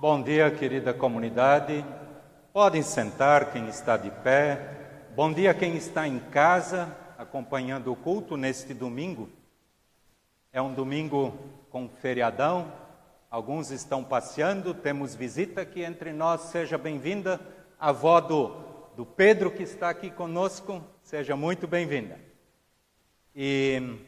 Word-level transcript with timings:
Bom 0.00 0.22
dia, 0.22 0.48
querida 0.48 0.94
comunidade. 0.94 1.84
Podem 2.52 2.82
sentar 2.82 3.50
quem 3.50 3.66
está 3.66 3.96
de 3.96 4.12
pé. 4.12 5.10
Bom 5.16 5.32
dia 5.32 5.52
quem 5.52 5.76
está 5.76 6.06
em 6.06 6.20
casa 6.20 6.96
acompanhando 7.18 7.90
o 7.90 7.96
culto 7.96 8.36
neste 8.36 8.72
domingo. 8.72 9.28
É 10.52 10.62
um 10.62 10.72
domingo 10.72 11.36
com 11.68 11.88
feriadão. 11.88 12.72
Alguns 13.28 13.72
estão 13.72 14.04
passeando, 14.04 14.72
temos 14.72 15.16
visita 15.16 15.62
aqui 15.62 15.82
entre 15.82 16.12
nós. 16.12 16.42
Seja 16.42 16.78
bem-vinda, 16.78 17.40
a 17.76 17.88
avó 17.88 18.20
do, 18.20 18.54
do 18.96 19.04
Pedro 19.04 19.50
que 19.50 19.64
está 19.64 19.90
aqui 19.90 20.12
conosco. 20.12 20.80
Seja 21.02 21.34
muito 21.34 21.66
bem-vinda. 21.66 22.20
E 23.34 23.98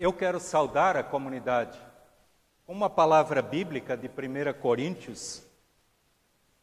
eu 0.00 0.14
quero 0.14 0.40
saudar 0.40 0.96
a 0.96 1.02
comunidade 1.02 1.78
uma 2.66 2.90
palavra 2.90 3.40
bíblica 3.40 3.96
de 3.96 4.08
1 4.08 4.60
Coríntios, 4.60 5.42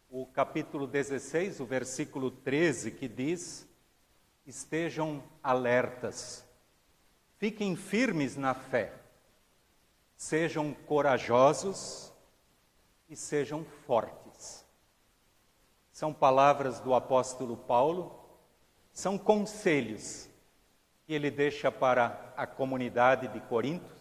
o 0.09 0.25
capítulo 0.25 0.85
16, 0.85 1.61
o 1.61 1.66
versículo 1.66 2.30
13, 2.30 2.91
que 2.91 3.07
diz: 3.07 3.66
Estejam 4.45 5.23
alertas, 5.41 6.44
fiquem 7.38 7.77
firmes 7.77 8.35
na 8.35 8.53
fé, 8.53 8.91
sejam 10.17 10.73
corajosos 10.73 12.11
e 13.09 13.16
sejam 13.16 13.63
fortes. 13.85 14.66
São 15.94 16.13
palavras 16.13 16.81
do 16.81 16.94
apóstolo 16.94 17.55
Paulo, 17.55 18.20
são 18.91 19.17
conselhos 19.17 20.27
que 21.05 21.13
ele 21.13 21.31
deixa 21.31 21.72
para 21.72 22.33
a 22.35 22.45
comunidade 22.45 23.30
de 23.30 23.39
Corinto 23.39 23.92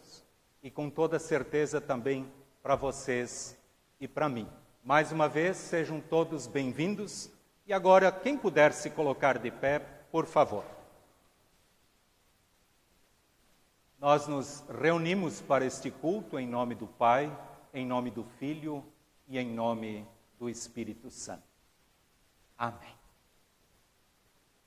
e 0.63 0.71
com 0.71 0.89
toda 0.89 1.19
certeza 1.19 1.81
também 1.81 2.31
para 2.61 2.75
vocês 2.77 3.59
e 3.99 4.07
para 4.07 4.29
mim. 4.29 4.49
Mais 4.81 5.11
uma 5.11 5.27
vez, 5.27 5.57
sejam 5.57 5.99
todos 5.99 6.47
bem-vindos. 6.47 7.29
E 7.67 7.73
agora, 7.73 8.09
quem 8.11 8.37
puder 8.37 8.71
se 8.71 8.89
colocar 8.89 9.37
de 9.37 9.51
pé, 9.51 9.79
por 10.09 10.25
favor. 10.25 10.63
Nós 13.99 14.25
nos 14.27 14.63
reunimos 14.69 15.41
para 15.41 15.65
este 15.65 15.91
culto 15.91 16.39
em 16.39 16.47
nome 16.47 16.75
do 16.75 16.87
Pai, 16.87 17.31
em 17.73 17.85
nome 17.85 18.09
do 18.09 18.23
Filho 18.23 18.83
e 19.27 19.37
em 19.37 19.47
nome 19.47 20.07
do 20.39 20.49
Espírito 20.49 21.09
Santo. 21.09 21.43
Amém. 22.57 22.95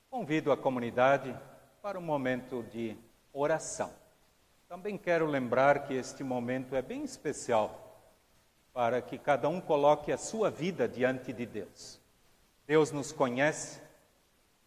Convido 0.09 0.51
a 0.51 0.57
comunidade 0.57 1.35
para 1.81 1.97
um 1.97 2.03
momento 2.03 2.63
de 2.71 2.95
oração. 3.33 4.06
Também 4.67 4.97
quero 4.97 5.25
lembrar 5.25 5.87
que 5.87 5.93
este 5.93 6.25
momento 6.25 6.75
é 6.75 6.81
bem 6.81 7.05
especial 7.05 7.85
para 8.73 9.01
que 9.01 9.17
cada 9.17 9.47
um 9.47 9.61
coloque 9.61 10.11
a 10.11 10.17
sua 10.17 10.51
vida 10.51 10.89
diante 10.89 11.31
de 11.31 11.45
Deus. 11.45 12.01
Deus 12.65 12.91
nos 12.91 13.13
conhece, 13.13 13.81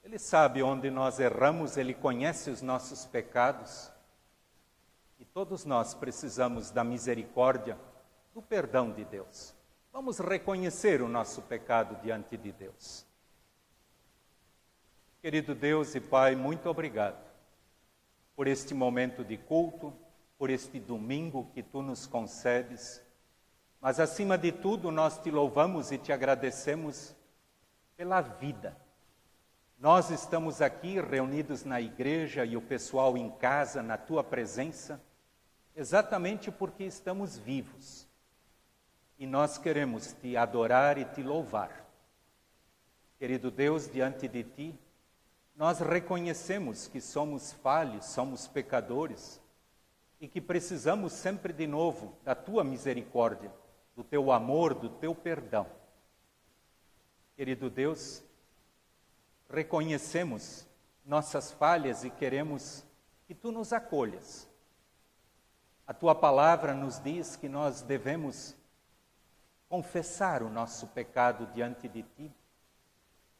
Ele 0.02 0.18
sabe 0.18 0.62
onde 0.62 0.90
nós 0.90 1.20
erramos, 1.20 1.76
Ele 1.76 1.92
conhece 1.92 2.48
os 2.48 2.62
nossos 2.62 3.04
pecados 3.04 3.92
e 5.18 5.24
todos 5.26 5.66
nós 5.66 5.92
precisamos 5.92 6.70
da 6.70 6.82
misericórdia, 6.82 7.76
do 8.32 8.40
perdão 8.40 8.90
de 8.90 9.04
Deus. 9.04 9.54
Vamos 9.92 10.18
reconhecer 10.18 11.02
o 11.02 11.08
nosso 11.08 11.42
pecado 11.42 12.00
diante 12.02 12.38
de 12.38 12.52
Deus. 12.52 13.04
Querido 15.20 15.54
Deus 15.54 15.94
e 15.94 16.00
Pai, 16.00 16.34
muito 16.34 16.70
obrigado 16.70 17.29
por 18.34 18.48
este 18.48 18.74
momento 18.74 19.22
de 19.24 19.36
culto, 19.36 19.92
por 20.38 20.50
este 20.50 20.80
domingo 20.80 21.50
que 21.52 21.62
tu 21.62 21.82
nos 21.82 22.06
concedes. 22.06 23.02
Mas, 23.80 24.00
acima 24.00 24.38
de 24.38 24.52
tudo, 24.52 24.90
nós 24.90 25.18
te 25.18 25.30
louvamos 25.30 25.92
e 25.92 25.98
te 25.98 26.12
agradecemos 26.12 27.14
pela 27.96 28.20
vida. 28.20 28.76
Nós 29.78 30.10
estamos 30.10 30.60
aqui 30.60 31.00
reunidos 31.00 31.64
na 31.64 31.80
igreja 31.80 32.44
e 32.44 32.56
o 32.56 32.60
pessoal 32.60 33.16
em 33.16 33.30
casa, 33.30 33.82
na 33.82 33.96
tua 33.96 34.22
presença, 34.22 35.02
exatamente 35.74 36.50
porque 36.50 36.84
estamos 36.84 37.38
vivos. 37.38 38.06
E 39.18 39.26
nós 39.26 39.56
queremos 39.56 40.12
te 40.12 40.36
adorar 40.36 40.98
e 40.98 41.04
te 41.04 41.22
louvar. 41.22 41.86
Querido 43.18 43.50
Deus, 43.50 43.90
diante 43.90 44.28
de 44.28 44.44
ti, 44.44 44.78
nós 45.54 45.80
reconhecemos 45.80 46.86
que 46.86 47.00
somos 47.00 47.52
falhos, 47.52 48.06
somos 48.06 48.46
pecadores 48.46 49.40
e 50.20 50.28
que 50.28 50.40
precisamos 50.40 51.12
sempre 51.12 51.52
de 51.52 51.66
novo 51.66 52.16
da 52.24 52.34
tua 52.34 52.64
misericórdia, 52.64 53.52
do 53.94 54.04
teu 54.04 54.32
amor, 54.32 54.74
do 54.74 54.88
teu 54.88 55.14
perdão. 55.14 55.66
Querido 57.36 57.70
Deus, 57.70 58.22
reconhecemos 59.48 60.66
nossas 61.04 61.50
falhas 61.50 62.04
e 62.04 62.10
queremos 62.10 62.84
que 63.26 63.34
tu 63.34 63.50
nos 63.50 63.72
acolhas. 63.72 64.48
A 65.86 65.94
tua 65.94 66.14
palavra 66.14 66.74
nos 66.74 66.98
diz 66.98 67.36
que 67.36 67.48
nós 67.48 67.82
devemos 67.82 68.56
confessar 69.68 70.42
o 70.42 70.50
nosso 70.50 70.86
pecado 70.88 71.46
diante 71.54 71.88
de 71.88 72.02
ti 72.02 72.32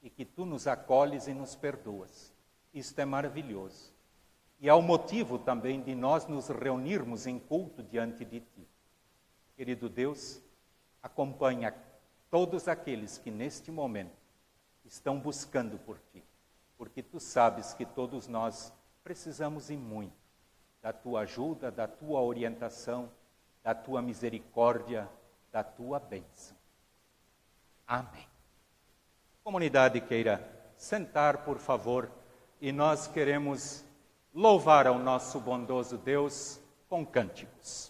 e 0.02 0.08
que 0.08 0.24
tu 0.24 0.44
nos 0.44 0.66
acolhes 0.66 1.26
e 1.26 1.34
nos 1.34 1.54
perdoas. 1.54 2.32
Isto 2.72 2.98
é 3.00 3.04
maravilhoso. 3.04 3.92
E 4.58 4.68
é 4.68 4.74
o 4.74 4.82
motivo 4.82 5.38
também 5.38 5.80
de 5.80 5.94
nós 5.94 6.26
nos 6.26 6.48
reunirmos 6.48 7.26
em 7.26 7.38
culto 7.38 7.82
diante 7.82 8.24
de 8.24 8.40
ti. 8.40 8.68
Querido 9.56 9.88
Deus, 9.88 10.40
acompanha 11.02 11.74
todos 12.30 12.68
aqueles 12.68 13.18
que 13.18 13.30
neste 13.30 13.70
momento 13.70 14.16
estão 14.84 15.18
buscando 15.18 15.78
por 15.78 15.98
ti, 16.12 16.22
porque 16.76 17.02
tu 17.02 17.18
sabes 17.18 17.74
que 17.74 17.84
todos 17.84 18.28
nós 18.28 18.72
precisamos 19.02 19.70
e 19.70 19.76
muito 19.76 20.20
da 20.82 20.92
tua 20.92 21.20
ajuda, 21.20 21.70
da 21.70 21.86
tua 21.86 22.20
orientação, 22.20 23.10
da 23.62 23.74
tua 23.74 24.00
misericórdia, 24.00 25.08
da 25.52 25.62
tua 25.62 25.98
bênção. 25.98 26.56
Amém 27.86 28.29
comunidade 29.42 30.00
queira 30.00 30.46
sentar, 30.76 31.38
por 31.44 31.58
favor, 31.58 32.10
e 32.60 32.72
nós 32.72 33.06
queremos 33.06 33.84
louvar 34.34 34.86
ao 34.86 34.98
nosso 34.98 35.40
bondoso 35.40 35.96
Deus 35.98 36.60
com 36.88 37.04
cânticos. 37.04 37.89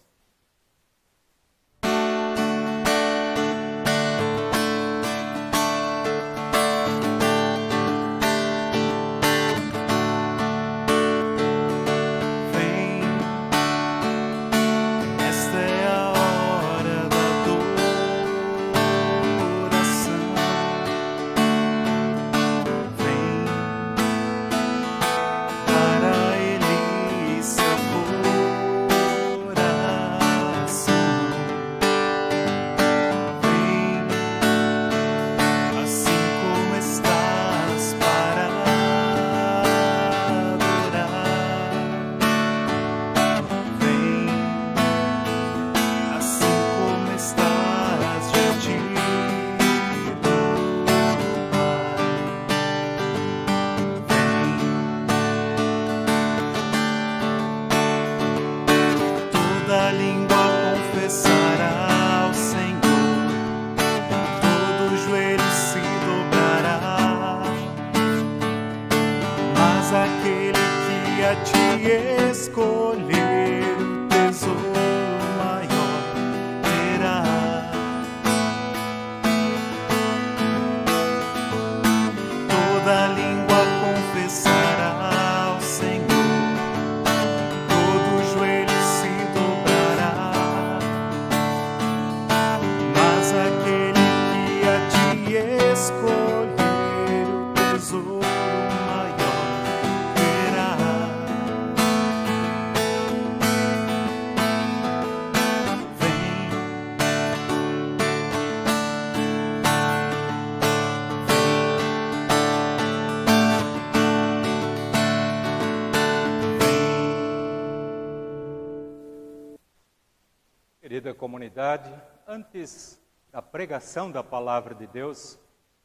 Antes 122.26 122.98
da 123.30 123.42
pregação 123.42 124.10
da 124.10 124.24
palavra 124.24 124.74
de 124.74 124.86
Deus, 124.86 125.38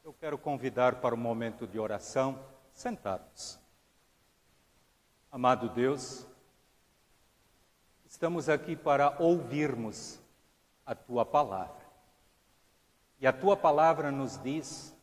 eu 0.06 0.14
quero 0.14 0.38
convidar 0.38 1.02
para 1.02 1.14
um 1.14 1.18
momento 1.18 1.68
de 1.68 1.78
oração, 1.78 2.40
sentados. 2.72 3.60
Amado 5.30 5.68
Deus, 5.68 6.26
estamos 8.06 8.48
aqui 8.48 8.74
para 8.74 9.22
ouvirmos 9.22 10.18
a 10.86 10.96
tua 10.96 11.26
palavra. 11.26 11.86
E 13.20 13.28
a 13.28 13.34
tua 13.34 13.58
palavra 13.58 14.14
nos 14.14 14.42
diz 14.42 14.96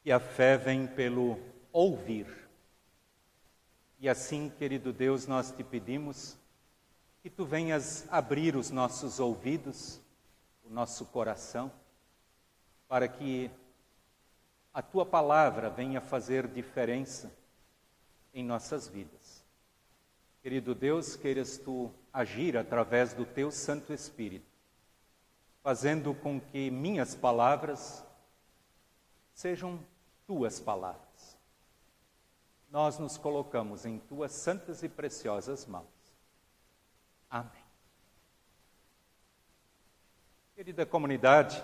que 0.00 0.12
a 0.12 0.20
fé 0.20 0.56
vem 0.56 0.86
pelo 0.86 1.40
ouvir. 1.72 2.48
E 3.98 4.08
assim, 4.08 4.48
querido 4.48 4.92
Deus, 4.92 5.26
nós 5.26 5.50
te 5.50 5.64
pedimos 5.64 6.37
que 7.22 7.28
tu 7.28 7.44
venhas 7.44 8.06
abrir 8.10 8.56
os 8.56 8.70
nossos 8.70 9.18
ouvidos, 9.18 10.00
o 10.64 10.70
nosso 10.70 11.04
coração, 11.06 11.70
para 12.86 13.08
que 13.08 13.50
a 14.72 14.80
tua 14.80 15.04
palavra 15.04 15.68
venha 15.68 16.00
fazer 16.00 16.46
diferença 16.46 17.32
em 18.32 18.44
nossas 18.44 18.86
vidas. 18.86 19.44
Querido 20.42 20.74
Deus, 20.74 21.16
queiras 21.16 21.58
tu 21.58 21.90
agir 22.12 22.56
através 22.56 23.12
do 23.12 23.26
teu 23.26 23.50
Santo 23.50 23.92
Espírito, 23.92 24.46
fazendo 25.62 26.14
com 26.14 26.40
que 26.40 26.70
minhas 26.70 27.14
palavras 27.14 28.04
sejam 29.34 29.80
tuas 30.26 30.60
palavras. 30.60 31.36
Nós 32.70 32.98
nos 32.98 33.18
colocamos 33.18 33.84
em 33.84 33.98
tuas 33.98 34.32
santas 34.32 34.82
e 34.82 34.88
preciosas 34.88 35.66
mãos. 35.66 35.97
Amém. 37.30 37.62
Querida 40.54 40.86
comunidade, 40.86 41.62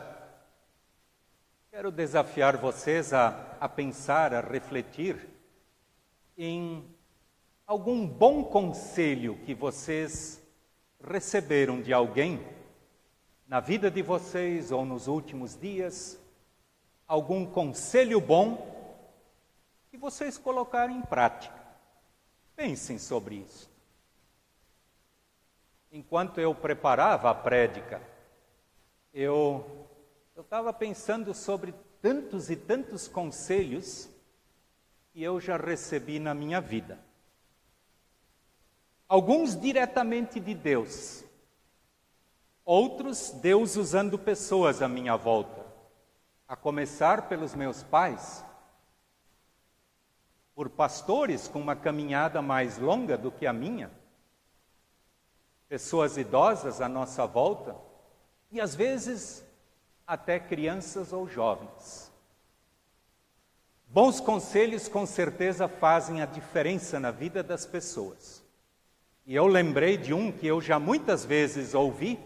quero 1.71 1.91
desafiar 1.91 2.59
vocês 2.59 3.15
a, 3.15 3.57
a 3.59 3.67
pensar, 3.67 4.35
a 4.35 4.43
refletir 4.43 5.27
em 6.37 6.87
algum 7.67 8.07
bom 8.07 8.45
conselho 8.45 9.39
que 9.47 9.55
vocês 9.55 10.43
receberam 11.03 11.81
de 11.81 11.95
alguém 11.95 12.47
na 13.49 13.59
vida 13.59 13.91
de 13.91 14.03
vocês 14.03 14.71
ou 14.71 14.85
nos 14.85 15.09
últimos 15.09 15.59
dias, 15.59 16.21
algum 17.09 17.47
conselho 17.47 18.21
bom 18.21 18.71
que 19.91 19.97
vocês 19.97 20.37
colocaram 20.37 20.95
em 20.95 21.03
prática. 21.03 21.59
Pensem 22.55 22.99
sobre 22.99 23.37
isso 23.37 23.74
enquanto 25.95 26.41
eu 26.41 26.53
preparava 26.53 27.31
a 27.31 27.35
prédica, 27.35 28.03
eu 29.13 29.89
estava 30.37 30.73
pensando 30.73 31.33
sobre 31.33 31.73
tantos 32.03 32.51
e 32.51 32.57
tantos 32.57 33.07
conselhos 33.07 34.11
que 35.13 35.23
eu 35.23 35.41
já 35.41 35.57
recebi 35.57 36.19
na 36.19 36.35
minha 36.35 36.61
vida. 36.61 36.99
Alguns 39.07 39.55
diretamente 39.55 40.41
de 40.41 40.53
Deus, 40.53 41.25
outros 42.65 43.31
Deus 43.31 43.77
usando 43.77 44.19
pessoas 44.19 44.83
à 44.83 44.89
minha 44.89 45.15
volta, 45.15 45.65
a 46.49 46.57
começar 46.57 47.29
pelos 47.29 47.55
meus 47.55 47.85
pais, 47.85 48.45
por 50.57 50.69
pastores 50.69 51.47
com 51.47 51.61
uma 51.61 51.77
caminhada 51.77 52.43
mais 52.43 52.79
longa 52.79 53.17
do 53.17 53.31
que 53.31 53.47
a 53.47 53.53
minha 53.53 53.93
pessoas 55.75 56.17
idosas 56.17 56.81
à 56.81 56.89
nossa 56.89 57.27
volta 57.27 57.75
e 58.53 58.61
às 58.61 58.77
vezes 58.77 59.45
até 60.07 60.39
crianças 60.39 61.13
ou 61.13 61.29
jovens. 61.29 62.13
Bons 63.89 64.21
conselhos 64.21 64.87
com 64.87 65.05
certeza 65.05 65.67
fazem 65.67 66.23
a 66.23 66.27
diferença 66.27 67.01
na 67.01 67.11
vida 67.11 67.43
das 67.43 67.67
pessoas. 67.67 68.41
E 69.27 69.35
eu 69.35 69.49
lembrei 69.49 69.97
de 69.97 70.15
um 70.15 70.31
que 70.31 70.47
eu 70.47 70.61
já 70.61 70.79
muitas 70.79 71.25
vezes 71.25 71.75
ouvi, 71.75 72.21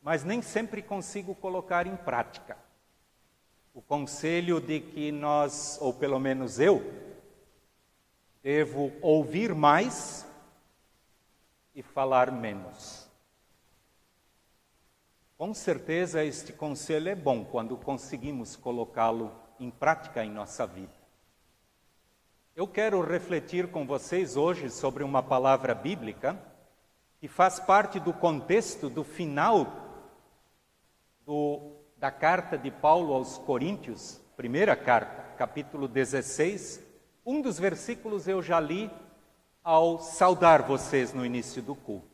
mas 0.00 0.24
nem 0.24 0.40
sempre 0.40 0.80
consigo 0.80 1.34
colocar 1.34 1.86
em 1.86 1.96
prática. 1.96 2.56
O 3.74 3.82
conselho 3.82 4.58
de 4.58 4.80
que 4.80 5.12
nós, 5.12 5.76
ou 5.82 5.92
pelo 5.92 6.18
menos 6.18 6.58
eu, 6.58 6.82
devo 8.42 8.90
ouvir 9.02 9.54
mais 9.54 10.25
e 11.76 11.82
falar 11.82 12.32
menos. 12.32 13.06
Com 15.36 15.52
certeza, 15.52 16.24
este 16.24 16.54
conselho 16.54 17.10
é 17.10 17.14
bom 17.14 17.44
quando 17.44 17.76
conseguimos 17.76 18.56
colocá-lo 18.56 19.30
em 19.60 19.70
prática 19.70 20.24
em 20.24 20.30
nossa 20.30 20.66
vida. 20.66 20.94
Eu 22.54 22.66
quero 22.66 23.02
refletir 23.02 23.70
com 23.70 23.86
vocês 23.86 24.38
hoje 24.38 24.70
sobre 24.70 25.04
uma 25.04 25.22
palavra 25.22 25.74
bíblica 25.74 26.42
que 27.20 27.28
faz 27.28 27.60
parte 27.60 28.00
do 28.00 28.14
contexto 28.14 28.88
do 28.88 29.04
final 29.04 29.66
do, 31.26 31.76
da 31.98 32.10
carta 32.10 32.56
de 32.56 32.70
Paulo 32.70 33.12
aos 33.12 33.36
Coríntios, 33.36 34.18
primeira 34.34 34.74
carta, 34.74 35.34
capítulo 35.36 35.86
16. 35.86 36.82
Um 37.26 37.42
dos 37.42 37.58
versículos 37.58 38.26
eu 38.26 38.40
já 38.40 38.58
li 38.58 38.90
ao 39.66 39.98
saudar 39.98 40.62
vocês 40.62 41.12
no 41.12 41.26
início 41.26 41.60
do 41.60 41.74
culto. 41.74 42.06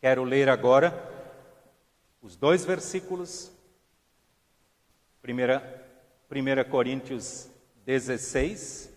Quero 0.00 0.22
ler 0.22 0.48
agora 0.48 1.12
os 2.22 2.36
dois 2.36 2.64
versículos, 2.64 3.50
1 5.24 6.70
Coríntios 6.70 7.50
16, 7.84 8.88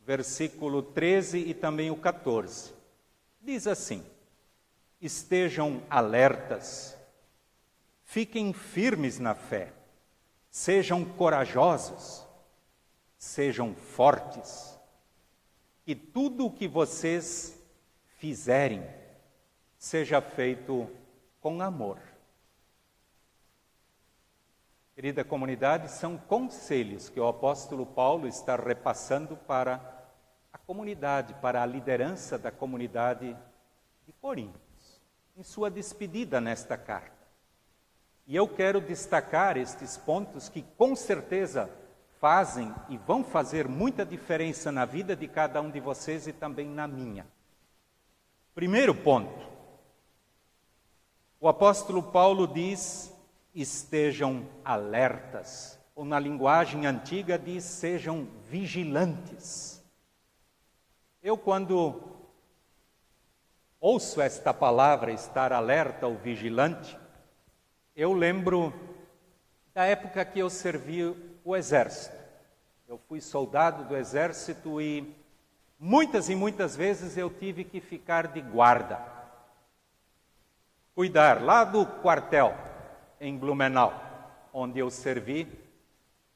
versículo 0.00 0.82
13 0.82 1.38
e 1.38 1.54
também 1.54 1.90
o 1.90 1.96
14. 1.96 2.74
Diz 3.40 3.66
assim: 3.66 4.04
Estejam 5.00 5.82
alertas, 5.88 6.94
fiquem 8.02 8.52
firmes 8.52 9.18
na 9.18 9.34
fé, 9.34 9.72
sejam 10.50 11.02
corajosos, 11.02 12.26
sejam 13.16 13.74
fortes 13.74 14.74
que 15.84 15.94
tudo 15.94 16.46
o 16.46 16.50
que 16.50 16.66
vocês 16.66 17.62
fizerem 18.16 18.82
seja 19.76 20.20
feito 20.20 20.88
com 21.40 21.60
amor. 21.60 21.98
Querida 24.94 25.24
comunidade, 25.24 25.90
são 25.90 26.16
conselhos 26.16 27.08
que 27.08 27.20
o 27.20 27.26
apóstolo 27.26 27.84
Paulo 27.84 28.26
está 28.26 28.56
repassando 28.56 29.36
para 29.36 30.08
a 30.52 30.56
comunidade, 30.56 31.34
para 31.34 31.62
a 31.62 31.66
liderança 31.66 32.38
da 32.38 32.50
comunidade 32.50 33.36
de 34.06 34.12
Coríntios, 34.14 35.02
em 35.36 35.42
sua 35.42 35.70
despedida 35.70 36.40
nesta 36.40 36.78
carta. 36.78 37.12
E 38.26 38.34
eu 38.34 38.48
quero 38.48 38.80
destacar 38.80 39.58
estes 39.58 39.98
pontos 39.98 40.48
que, 40.48 40.62
com 40.78 40.96
certeza, 40.96 41.68
fazem 42.20 42.74
e 42.88 42.96
vão 42.96 43.22
fazer 43.22 43.68
muita 43.68 44.04
diferença 44.04 44.72
na 44.72 44.84
vida 44.84 45.14
de 45.14 45.28
cada 45.28 45.60
um 45.60 45.70
de 45.70 45.80
vocês 45.80 46.26
e 46.26 46.32
também 46.32 46.68
na 46.68 46.86
minha. 46.86 47.26
Primeiro 48.54 48.94
ponto. 48.94 49.46
O 51.40 51.48
apóstolo 51.48 52.02
Paulo 52.02 52.46
diz: 52.46 53.12
estejam 53.54 54.46
alertas, 54.64 55.78
ou 55.94 56.04
na 56.04 56.18
linguagem 56.18 56.86
antiga 56.86 57.38
diz: 57.38 57.64
sejam 57.64 58.26
vigilantes. 58.48 59.82
Eu, 61.22 61.36
quando 61.36 62.02
ouço 63.80 64.20
esta 64.20 64.54
palavra, 64.54 65.12
estar 65.12 65.52
alerta 65.52 66.06
ou 66.06 66.16
vigilante, 66.16 66.98
eu 67.96 68.12
lembro 68.12 68.72
da 69.74 69.84
época 69.84 70.24
que 70.24 70.38
eu 70.38 70.48
servi 70.48 71.33
o 71.44 71.54
exército. 71.54 72.16
Eu 72.88 72.98
fui 73.06 73.20
soldado 73.20 73.84
do 73.84 73.96
exército 73.96 74.80
e 74.80 75.14
muitas 75.78 76.30
e 76.30 76.34
muitas 76.34 76.74
vezes 76.74 77.16
eu 77.16 77.28
tive 77.28 77.62
que 77.64 77.80
ficar 77.80 78.28
de 78.28 78.40
guarda. 78.40 78.98
Cuidar 80.94 81.42
lá 81.42 81.64
do 81.64 81.84
quartel 81.84 82.56
em 83.20 83.36
Blumenau, 83.36 83.92
onde 84.52 84.78
eu 84.78 84.90
servi 84.90 85.46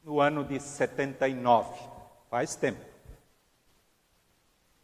no 0.04 0.20
ano 0.20 0.44
de 0.44 0.60
79. 0.60 1.80
Faz 2.28 2.54
tempo. 2.54 2.84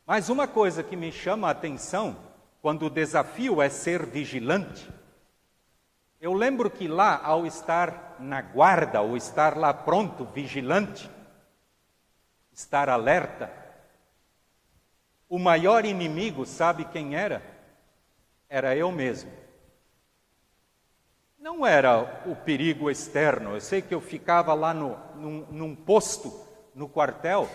Mas 0.07 0.29
uma 0.29 0.47
coisa 0.47 0.83
que 0.83 0.97
me 0.97 1.11
chama 1.13 1.49
a 1.49 1.53
atenção 1.53 2.17
quando 2.63 2.87
o 2.87 2.91
desafio 2.91 3.61
é 3.61 3.69
ser 3.69 4.07
vigilante 4.07 4.89
eu 6.25 6.33
lembro 6.33 6.71
que 6.71 6.89
lá, 6.89 7.21
ao 7.23 7.45
estar 7.45 8.17
na 8.19 8.41
guarda, 8.41 9.03
ou 9.03 9.15
estar 9.15 9.59
lá 9.59 9.75
pronto, 9.75 10.25
vigilante, 10.25 11.11
estar 12.51 12.89
alerta, 12.89 13.53
o 15.29 15.39
maior 15.39 15.85
inimigo, 15.85 16.47
sabe 16.47 16.87
quem 16.87 17.15
era? 17.15 17.43
Era 18.49 18.75
eu 18.75 18.91
mesmo. 18.91 19.31
não 21.39 21.67
era 21.67 22.23
o 22.25 22.35
perigo 22.35 22.91
externo. 22.91 23.53
Eu 23.53 23.61
sei 23.61 23.83
que 23.83 23.95
eu 23.95 24.01
ficava 24.01 24.55
lá 24.55 24.73
no, 24.73 24.97
num, 25.17 25.47
num 25.51 25.77
posto, 25.77 26.33
no 26.75 26.89
quartel, 26.89 27.51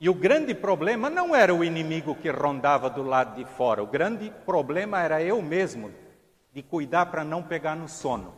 e 0.00 0.08
o 0.08 0.14
grande 0.14 0.52
problema 0.52 1.08
não 1.08 1.32
era 1.32 1.54
o 1.54 1.62
inimigo 1.62 2.16
que 2.16 2.28
rondava 2.28 2.90
do 2.90 3.04
lado 3.04 3.36
de 3.36 3.44
fora, 3.44 3.84
o 3.84 3.86
grande 3.86 4.32
problema 4.44 5.00
era 5.00 5.22
eu 5.22 5.40
mesmo, 5.40 5.92
de 6.54 6.62
cuidar 6.62 7.06
para 7.06 7.24
não 7.24 7.42
pegar 7.42 7.74
no 7.74 7.88
sono, 7.88 8.32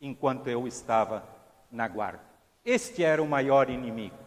enquanto 0.00 0.48
eu 0.48 0.66
estava 0.66 1.24
na 1.70 1.86
guarda. 1.86 2.24
Este 2.64 3.04
era 3.04 3.22
o 3.22 3.26
maior 3.26 3.70
inimigo. 3.70 4.18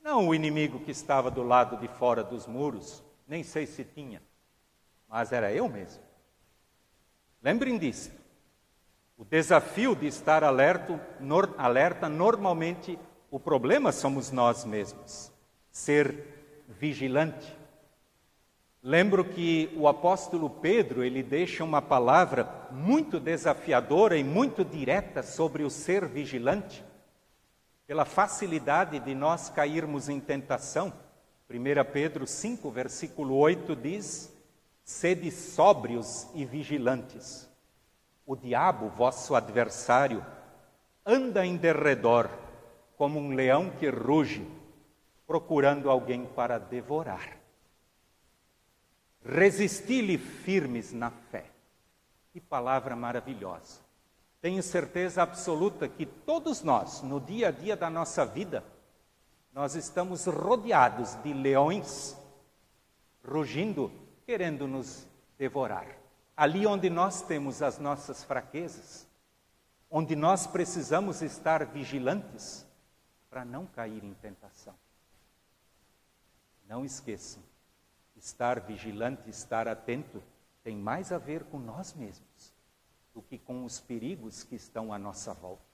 Não 0.00 0.28
o 0.28 0.34
inimigo 0.34 0.78
que 0.78 0.92
estava 0.92 1.28
do 1.28 1.42
lado 1.42 1.76
de 1.78 1.88
fora 1.88 2.22
dos 2.22 2.46
muros, 2.46 3.02
nem 3.26 3.42
sei 3.42 3.66
se 3.66 3.84
tinha, 3.84 4.22
mas 5.08 5.32
era 5.32 5.52
eu 5.52 5.68
mesmo. 5.68 6.00
Lembrem 7.42 7.76
disso. 7.76 8.12
O 9.18 9.24
desafio 9.24 9.96
de 9.96 10.06
estar 10.06 10.44
alerta, 10.44 11.00
nor, 11.18 11.52
alerta 11.58 12.08
normalmente 12.08 12.96
o 13.32 13.40
problema 13.40 13.90
somos 13.90 14.30
nós 14.30 14.64
mesmos. 14.64 15.32
Ser 15.72 16.64
vigilante. 16.68 17.65
Lembro 18.88 19.24
que 19.24 19.68
o 19.76 19.88
apóstolo 19.88 20.48
Pedro, 20.48 21.02
ele 21.02 21.20
deixa 21.20 21.64
uma 21.64 21.82
palavra 21.82 22.68
muito 22.70 23.18
desafiadora 23.18 24.16
e 24.16 24.22
muito 24.22 24.64
direta 24.64 25.24
sobre 25.24 25.64
o 25.64 25.70
ser 25.70 26.06
vigilante, 26.06 26.84
pela 27.84 28.04
facilidade 28.04 29.00
de 29.00 29.12
nós 29.12 29.50
cairmos 29.50 30.08
em 30.08 30.20
tentação. 30.20 30.92
1 31.50 31.92
Pedro 31.92 32.28
5, 32.28 32.70
versículo 32.70 33.34
8 33.34 33.74
diz: 33.74 34.32
Sede 34.84 35.32
sóbrios 35.32 36.28
e 36.32 36.44
vigilantes. 36.44 37.50
O 38.24 38.36
diabo, 38.36 38.88
vosso 38.90 39.34
adversário, 39.34 40.24
anda 41.04 41.44
em 41.44 41.56
derredor 41.56 42.30
como 42.96 43.18
um 43.18 43.34
leão 43.34 43.68
que 43.68 43.88
ruge, 43.88 44.46
procurando 45.26 45.90
alguém 45.90 46.24
para 46.24 46.56
devorar. 46.56 47.35
Resisti-lhe 49.28 50.18
firmes 50.18 50.92
na 50.92 51.10
fé. 51.10 51.44
Que 52.32 52.40
palavra 52.40 52.94
maravilhosa. 52.94 53.80
Tenho 54.40 54.62
certeza 54.62 55.22
absoluta 55.22 55.88
que 55.88 56.06
todos 56.06 56.62
nós, 56.62 57.02
no 57.02 57.20
dia 57.20 57.48
a 57.48 57.50
dia 57.50 57.76
da 57.76 57.90
nossa 57.90 58.24
vida, 58.24 58.62
nós 59.52 59.74
estamos 59.74 60.26
rodeados 60.26 61.14
de 61.22 61.32
leões 61.32 62.16
rugindo, 63.24 63.90
querendo 64.24 64.68
nos 64.68 65.06
devorar. 65.36 65.86
Ali 66.36 66.66
onde 66.66 66.88
nós 66.88 67.22
temos 67.22 67.62
as 67.62 67.78
nossas 67.78 68.22
fraquezas, 68.22 69.08
onde 69.90 70.14
nós 70.14 70.46
precisamos 70.46 71.22
estar 71.22 71.64
vigilantes, 71.64 72.66
para 73.30 73.44
não 73.44 73.66
cair 73.66 74.02
em 74.04 74.14
tentação. 74.14 74.74
Não 76.68 76.84
esqueçam, 76.84 77.42
estar 78.16 78.60
vigilante, 78.60 79.28
estar 79.28 79.68
atento, 79.68 80.22
tem 80.64 80.76
mais 80.76 81.12
a 81.12 81.18
ver 81.18 81.44
com 81.44 81.58
nós 81.58 81.94
mesmos 81.94 82.54
do 83.14 83.22
que 83.22 83.38
com 83.38 83.64
os 83.64 83.80
perigos 83.80 84.42
que 84.42 84.56
estão 84.56 84.92
à 84.92 84.98
nossa 84.98 85.32
volta. 85.32 85.64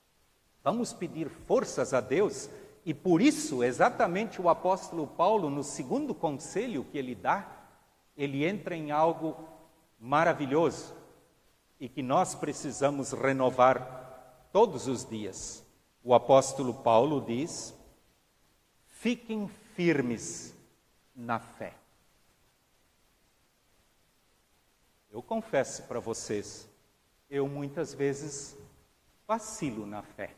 Vamos 0.62 0.92
pedir 0.92 1.28
forças 1.28 1.92
a 1.92 2.00
Deus 2.00 2.48
e 2.84 2.92
por 2.92 3.20
isso, 3.20 3.62
exatamente 3.62 4.40
o 4.40 4.48
apóstolo 4.48 5.06
Paulo, 5.06 5.48
no 5.48 5.62
segundo 5.62 6.14
conselho 6.14 6.84
que 6.84 6.98
ele 6.98 7.14
dá, 7.14 7.48
ele 8.16 8.44
entra 8.44 8.76
em 8.76 8.90
algo 8.90 9.36
maravilhoso 9.98 10.94
e 11.78 11.88
que 11.88 12.02
nós 12.02 12.34
precisamos 12.34 13.12
renovar 13.12 14.48
todos 14.52 14.86
os 14.86 15.04
dias. 15.04 15.64
O 16.02 16.14
apóstolo 16.14 16.74
Paulo 16.74 17.20
diz: 17.20 17.74
fiquem 18.86 19.48
firmes 19.74 20.54
na 21.14 21.38
fé. 21.38 21.81
Eu 25.12 25.22
confesso 25.22 25.82
para 25.82 26.00
vocês, 26.00 26.66
eu 27.28 27.46
muitas 27.46 27.92
vezes 27.92 28.56
vacilo 29.26 29.86
na 29.86 30.02
fé. 30.02 30.34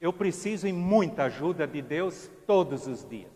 Eu 0.00 0.12
preciso 0.12 0.66
em 0.66 0.72
muita 0.72 1.24
ajuda 1.24 1.66
de 1.66 1.80
Deus 1.80 2.28
todos 2.46 2.88
os 2.88 3.08
dias. 3.08 3.32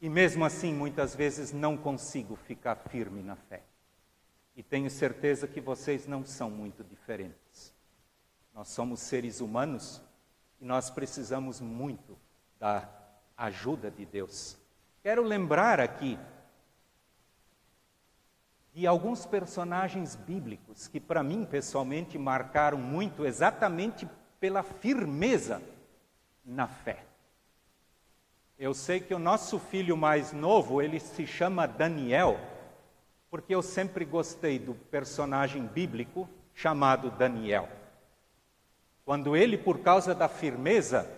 E 0.00 0.08
mesmo 0.08 0.44
assim, 0.44 0.74
muitas 0.74 1.14
vezes 1.14 1.52
não 1.52 1.76
consigo 1.76 2.34
ficar 2.34 2.74
firme 2.74 3.22
na 3.22 3.36
fé. 3.36 3.62
E 4.56 4.62
tenho 4.62 4.90
certeza 4.90 5.46
que 5.46 5.60
vocês 5.60 6.08
não 6.08 6.24
são 6.24 6.50
muito 6.50 6.82
diferentes. 6.82 7.72
Nós 8.52 8.68
somos 8.68 8.98
seres 8.98 9.40
humanos 9.40 10.02
e 10.60 10.64
nós 10.64 10.90
precisamos 10.90 11.60
muito 11.60 12.18
da 12.58 12.88
ajuda 13.36 13.88
de 13.90 14.04
Deus. 14.04 14.56
Quero 15.02 15.22
lembrar 15.22 15.78
aqui 15.78 16.18
de 18.72 18.86
alguns 18.86 19.26
personagens 19.26 20.16
bíblicos 20.16 20.88
que, 20.88 20.98
para 20.98 21.22
mim, 21.22 21.44
pessoalmente, 21.44 22.18
marcaram 22.18 22.78
muito 22.78 23.26
exatamente 23.26 24.08
pela 24.40 24.62
firmeza 24.62 25.62
na 26.44 26.66
fé. 26.66 27.04
Eu 28.58 28.72
sei 28.74 29.00
que 29.00 29.14
o 29.14 29.18
nosso 29.18 29.58
filho 29.58 29.96
mais 29.96 30.32
novo, 30.32 30.80
ele 30.80 31.00
se 31.00 31.26
chama 31.26 31.66
Daniel, 31.66 32.38
porque 33.30 33.54
eu 33.54 33.62
sempre 33.62 34.04
gostei 34.04 34.58
do 34.58 34.74
personagem 34.74 35.66
bíblico 35.66 36.28
chamado 36.54 37.10
Daniel 37.10 37.68
quando 39.04 39.36
ele, 39.36 39.58
por 39.58 39.80
causa 39.80 40.14
da 40.14 40.28
firmeza 40.28 41.10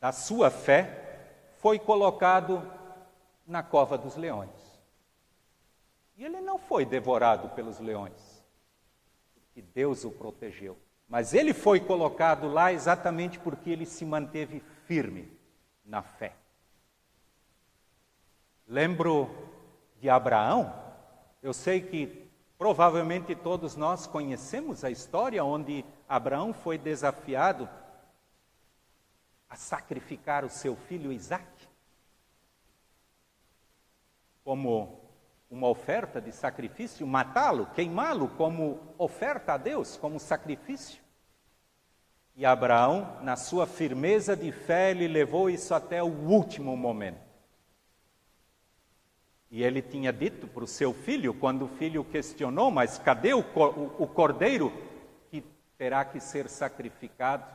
da 0.00 0.12
sua 0.12 0.50
fé, 0.50 1.48
foi 1.56 1.78
colocado 1.78 2.62
na 3.46 3.62
cova 3.62 3.96
dos 3.96 4.16
leões. 4.16 4.50
E 6.16 6.24
ele 6.24 6.40
não 6.40 6.58
foi 6.58 6.84
devorado 6.84 7.48
pelos 7.50 7.78
leões, 7.80 8.44
porque 9.34 9.60
Deus 9.60 10.04
o 10.04 10.10
protegeu. 10.10 10.78
Mas 11.08 11.34
ele 11.34 11.52
foi 11.52 11.80
colocado 11.80 12.48
lá 12.48 12.72
exatamente 12.72 13.38
porque 13.38 13.70
ele 13.70 13.84
se 13.84 14.04
manteve 14.04 14.60
firme 14.86 15.30
na 15.84 16.02
fé. 16.02 16.34
Lembro 18.66 19.28
de 20.00 20.08
Abraão, 20.08 20.72
eu 21.42 21.52
sei 21.52 21.80
que 21.80 22.30
provavelmente 22.56 23.34
todos 23.34 23.76
nós 23.76 24.06
conhecemos 24.06 24.84
a 24.84 24.90
história 24.90 25.44
onde 25.44 25.84
Abraão 26.08 26.54
foi 26.54 26.78
desafiado 26.78 27.68
a 29.48 29.56
sacrificar 29.56 30.44
o 30.44 30.48
seu 30.50 30.74
filho 30.74 31.12
Isaac 31.12 31.68
como 34.42 35.03
uma 35.54 35.68
oferta 35.68 36.20
de 36.20 36.32
sacrifício, 36.32 37.06
matá-lo, 37.06 37.66
queimá-lo 37.66 38.28
como 38.30 38.80
oferta 38.98 39.52
a 39.52 39.56
Deus, 39.56 39.96
como 39.96 40.18
sacrifício. 40.18 41.00
E 42.34 42.44
Abraão, 42.44 43.22
na 43.22 43.36
sua 43.36 43.64
firmeza 43.64 44.36
de 44.36 44.50
fé, 44.50 44.90
ele 44.90 45.06
levou 45.06 45.48
isso 45.48 45.72
até 45.72 46.02
o 46.02 46.08
último 46.08 46.76
momento. 46.76 47.22
E 49.48 49.62
ele 49.62 49.80
tinha 49.80 50.12
dito 50.12 50.48
para 50.48 50.64
o 50.64 50.66
seu 50.66 50.92
filho, 50.92 51.32
quando 51.32 51.66
o 51.66 51.68
filho 51.68 52.04
questionou: 52.04 52.72
Mas 52.72 52.98
cadê 52.98 53.32
o, 53.32 53.44
o 53.98 54.08
cordeiro 54.08 54.72
terá 55.78 56.04
que 56.04 56.18
ser 56.18 56.48
sacrificado. 56.48 57.46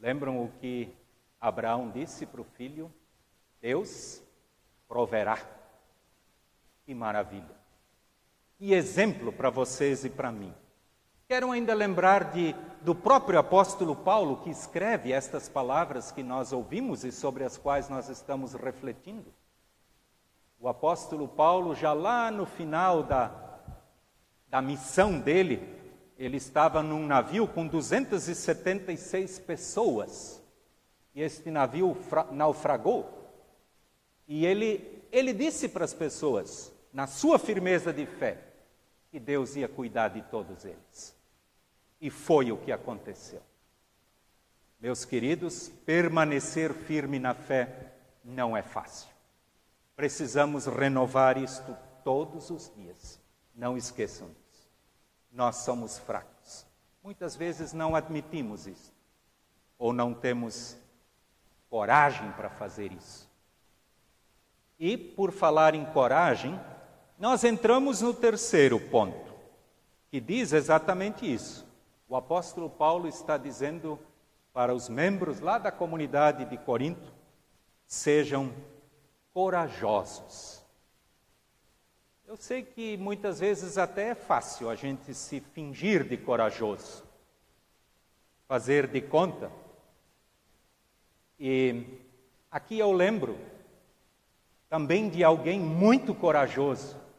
Lembram 0.00 0.42
o 0.42 0.50
que 0.60 0.92
Abraão 1.40 1.90
disse 1.90 2.26
para 2.26 2.40
o 2.40 2.44
filho? 2.44 2.92
Deus 3.60 4.20
proverá. 4.88 5.38
Que 6.90 6.94
maravilha. 6.96 7.54
Que 8.58 8.74
exemplo 8.74 9.32
para 9.32 9.48
vocês 9.48 10.04
e 10.04 10.10
para 10.10 10.32
mim. 10.32 10.52
Quero 11.28 11.52
ainda 11.52 11.72
lembrar 11.72 12.32
de, 12.32 12.52
do 12.80 12.96
próprio 12.96 13.38
apóstolo 13.38 13.94
Paulo 13.94 14.38
que 14.38 14.50
escreve 14.50 15.12
estas 15.12 15.48
palavras 15.48 16.10
que 16.10 16.24
nós 16.24 16.52
ouvimos 16.52 17.04
e 17.04 17.12
sobre 17.12 17.44
as 17.44 17.56
quais 17.56 17.88
nós 17.88 18.08
estamos 18.08 18.54
refletindo. 18.54 19.32
O 20.58 20.66
apóstolo 20.66 21.28
Paulo, 21.28 21.76
já 21.76 21.92
lá 21.92 22.28
no 22.28 22.44
final 22.44 23.04
da, 23.04 23.60
da 24.48 24.60
missão 24.60 25.16
dele, 25.20 25.62
ele 26.18 26.38
estava 26.38 26.82
num 26.82 27.06
navio 27.06 27.46
com 27.46 27.68
276 27.68 29.38
pessoas. 29.38 30.42
E 31.14 31.22
este 31.22 31.52
navio 31.52 31.96
naufragou. 32.32 33.08
E 34.26 34.44
ele, 34.44 35.04
ele 35.12 35.32
disse 35.32 35.68
para 35.68 35.84
as 35.84 35.94
pessoas, 35.94 36.72
na 36.92 37.06
sua 37.06 37.38
firmeza 37.38 37.92
de 37.92 38.06
fé, 38.06 38.38
que 39.10 39.18
Deus 39.18 39.56
ia 39.56 39.68
cuidar 39.68 40.08
de 40.08 40.22
todos 40.22 40.64
eles. 40.64 41.16
E 42.00 42.10
foi 42.10 42.50
o 42.50 42.56
que 42.56 42.72
aconteceu. 42.72 43.42
Meus 44.80 45.04
queridos, 45.04 45.68
permanecer 45.84 46.72
firme 46.72 47.18
na 47.18 47.34
fé 47.34 47.92
não 48.24 48.56
é 48.56 48.62
fácil. 48.62 49.10
Precisamos 49.94 50.66
renovar 50.66 51.36
isto 51.36 51.76
todos 52.02 52.50
os 52.50 52.72
dias. 52.74 53.20
Não 53.54 53.76
esqueçam 53.76 54.28
disso. 54.28 54.68
Nós 55.30 55.56
somos 55.56 55.98
fracos. 55.98 56.64
Muitas 57.02 57.36
vezes 57.36 57.72
não 57.72 57.94
admitimos 57.94 58.66
isso, 58.66 58.92
ou 59.78 59.92
não 59.92 60.12
temos 60.12 60.76
coragem 61.68 62.30
para 62.32 62.50
fazer 62.50 62.92
isso. 62.92 63.28
E, 64.78 64.96
por 64.96 65.32
falar 65.32 65.74
em 65.74 65.84
coragem, 65.84 66.58
nós 67.20 67.44
entramos 67.44 68.00
no 68.00 68.14
terceiro 68.14 68.80
ponto, 68.80 69.34
que 70.10 70.18
diz 70.18 70.54
exatamente 70.54 71.30
isso. 71.30 71.66
O 72.08 72.16
apóstolo 72.16 72.70
Paulo 72.70 73.06
está 73.06 73.36
dizendo 73.36 74.00
para 74.54 74.74
os 74.74 74.88
membros 74.88 75.38
lá 75.38 75.58
da 75.58 75.70
comunidade 75.70 76.46
de 76.46 76.56
Corinto: 76.56 77.12
sejam 77.86 78.50
corajosos. 79.34 80.64
Eu 82.26 82.38
sei 82.38 82.62
que 82.62 82.96
muitas 82.96 83.38
vezes 83.38 83.76
até 83.76 84.08
é 84.08 84.14
fácil 84.14 84.70
a 84.70 84.74
gente 84.74 85.12
se 85.12 85.40
fingir 85.40 86.08
de 86.08 86.16
corajoso, 86.16 87.04
fazer 88.48 88.86
de 88.86 89.02
conta. 89.02 89.52
E 91.38 91.84
aqui 92.50 92.78
eu 92.78 92.92
lembro 92.92 93.38
também 94.70 95.10
de 95.10 95.22
alguém 95.22 95.60
muito 95.60 96.14
corajoso. 96.14 97.09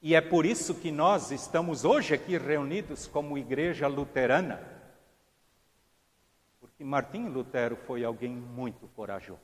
E 0.00 0.14
é 0.14 0.20
por 0.20 0.46
isso 0.46 0.74
que 0.74 0.92
nós 0.92 1.32
estamos 1.32 1.84
hoje 1.84 2.14
aqui 2.14 2.38
reunidos 2.38 3.06
como 3.08 3.36
igreja 3.36 3.88
luterana. 3.88 4.62
Porque 6.60 6.84
Martim 6.84 7.26
Lutero 7.28 7.76
foi 7.76 8.04
alguém 8.04 8.30
muito 8.30 8.86
corajoso. 8.94 9.40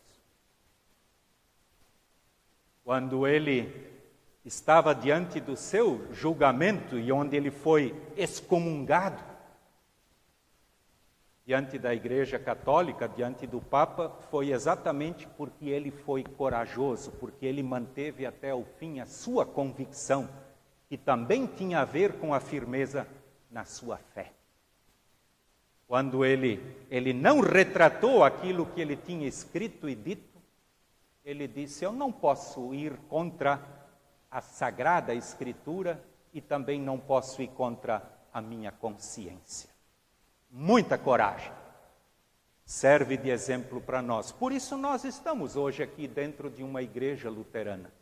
Quando 2.85 3.27
ele 3.27 3.93
estava 4.45 4.95
diante 4.95 5.41
do 5.41 5.57
seu 5.57 6.07
julgamento 6.13 6.99
e 6.99 7.11
onde 7.11 7.37
ele 7.37 7.51
foi 7.51 7.93
excomungado, 8.17 9.25
diante 11.47 11.79
da 11.79 11.95
Igreja 11.95 12.39
Católica, 12.39 13.07
diante 13.09 13.47
do 13.47 13.61
Papa, 13.61 14.09
foi 14.31 14.51
exatamente 14.51 15.27
porque 15.37 15.69
ele 15.69 15.91
foi 15.91 16.25
corajoso, 16.25 17.13
porque 17.13 17.45
ele 17.45 17.63
manteve 17.63 18.25
até 18.25 18.55
o 18.55 18.65
fim 18.65 19.01
a 19.01 19.07
sua 19.07 19.45
convicção, 19.45 20.29
que 20.89 20.97
também 20.97 21.47
tinha 21.47 21.81
a 21.81 21.85
ver 21.85 22.15
com 22.15 22.35
a 22.35 22.41
firmeza 22.41 23.07
na 23.51 23.65
sua 23.65 23.97
fé. 23.97 24.33
Quando 25.87 26.25
ele, 26.25 26.61
ele 26.91 27.13
não 27.13 27.41
retratou 27.41 28.25
aquilo 28.25 28.67
que 28.67 28.81
ele 28.81 28.97
tinha 28.97 29.27
escrito 29.27 29.89
e 29.89 29.95
dito, 29.95 30.41
ele 31.25 31.47
disse: 31.47 31.85
Eu 31.85 31.93
não 31.93 32.11
posso 32.11 32.75
ir 32.75 32.97
contra 33.09 33.61
a 34.31 34.41
Sagrada 34.41 35.15
Escritura 35.15 36.03
e 36.33 36.41
também 36.41 36.81
não 36.81 36.99
posso 36.99 37.43
ir 37.43 37.49
contra 37.49 38.03
a 38.33 38.41
minha 38.41 38.73
consciência 38.73 39.75
muita 40.55 40.97
coragem. 40.97 41.53
Serve 42.65 43.17
de 43.17 43.29
exemplo 43.29 43.81
para 43.81 44.01
nós. 44.01 44.31
Por 44.31 44.53
isso, 44.53 44.77
nós 44.77 45.05
estamos 45.05 45.57
hoje 45.57 45.83
aqui 45.83 46.07
dentro 46.07 46.49
de 46.49 46.63
uma 46.63 46.81
igreja 46.81 47.29
luterana. 47.29 47.93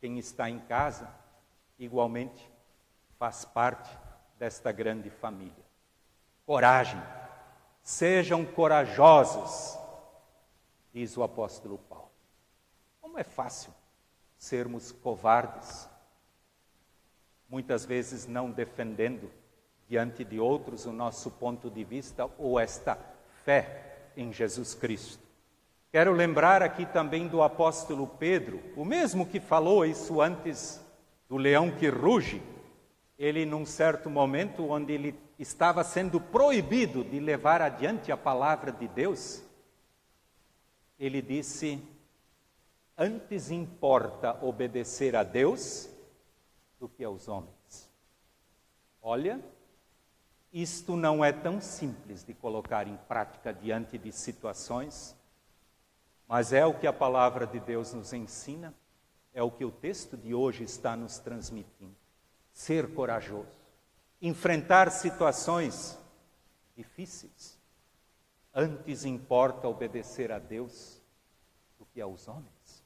Quem 0.00 0.18
está 0.18 0.48
em 0.48 0.58
casa, 0.60 1.08
igualmente, 1.78 2.50
faz 3.18 3.44
parte 3.44 3.90
desta 4.38 4.72
grande 4.72 5.10
família. 5.10 5.64
Coragem. 6.44 7.00
Sejam 7.82 8.44
corajosos, 8.44 9.78
diz 10.92 11.16
o 11.16 11.22
apóstolo 11.22 11.78
Paulo. 11.78 12.10
Como 13.00 13.18
é 13.18 13.24
fácil 13.24 13.72
sermos 14.38 14.90
covardes, 14.90 15.88
muitas 17.48 17.84
vezes 17.84 18.26
não 18.26 18.50
defendendo 18.50 19.30
diante 19.88 20.24
de 20.24 20.40
outros 20.40 20.86
o 20.86 20.92
nosso 20.92 21.30
ponto 21.30 21.70
de 21.70 21.84
vista 21.84 22.28
ou 22.38 22.58
esta 22.58 22.98
fé 23.44 24.08
em 24.16 24.32
Jesus 24.32 24.74
Cristo. 24.74 25.22
Quero 25.92 26.12
lembrar 26.12 26.62
aqui 26.62 26.86
também 26.86 27.28
do 27.28 27.42
apóstolo 27.42 28.06
Pedro, 28.06 28.60
o 28.74 28.84
mesmo 28.84 29.26
que 29.26 29.38
falou 29.38 29.84
isso 29.84 30.20
antes 30.20 30.81
do 31.32 31.38
leão 31.38 31.70
que 31.70 31.88
ruge. 31.88 32.42
Ele, 33.18 33.46
num 33.46 33.64
certo 33.64 34.10
momento, 34.10 34.68
onde 34.68 34.92
ele 34.92 35.18
estava 35.38 35.82
sendo 35.82 36.20
proibido 36.20 37.02
de 37.02 37.18
levar 37.18 37.62
adiante 37.62 38.12
a 38.12 38.18
palavra 38.18 38.70
de 38.70 38.86
Deus, 38.86 39.42
ele 40.98 41.22
disse: 41.22 41.82
Antes 42.98 43.50
importa 43.50 44.44
obedecer 44.44 45.16
a 45.16 45.22
Deus 45.22 45.88
do 46.78 46.86
que 46.86 47.02
aos 47.02 47.28
homens. 47.28 47.90
Olha, 49.00 49.42
isto 50.52 50.96
não 50.96 51.24
é 51.24 51.32
tão 51.32 51.62
simples 51.62 52.22
de 52.22 52.34
colocar 52.34 52.86
em 52.86 52.98
prática 53.08 53.54
diante 53.54 53.96
de 53.96 54.12
situações, 54.12 55.16
mas 56.28 56.52
é 56.52 56.66
o 56.66 56.74
que 56.74 56.86
a 56.86 56.92
palavra 56.92 57.46
de 57.46 57.58
Deus 57.58 57.94
nos 57.94 58.12
ensina, 58.12 58.74
é 59.34 59.42
o 59.42 59.50
que 59.50 59.64
o 59.64 59.70
texto 59.70 60.16
de 60.16 60.34
hoje 60.34 60.64
está 60.64 60.96
nos 60.96 61.18
transmitindo. 61.18 61.96
Ser 62.52 62.94
corajoso, 62.94 63.58
enfrentar 64.20 64.90
situações 64.90 65.98
difíceis. 66.76 67.58
Antes 68.54 69.04
importa 69.04 69.66
obedecer 69.68 70.30
a 70.30 70.38
Deus 70.38 71.00
do 71.78 71.86
que 71.86 72.00
aos 72.00 72.28
homens. 72.28 72.84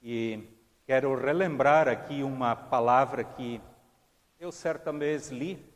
E 0.00 0.44
quero 0.86 1.14
relembrar 1.14 1.88
aqui 1.88 2.22
uma 2.22 2.54
palavra 2.54 3.24
que 3.24 3.60
eu 4.38 4.52
certa 4.52 4.92
vez 4.92 5.28
li 5.28 5.70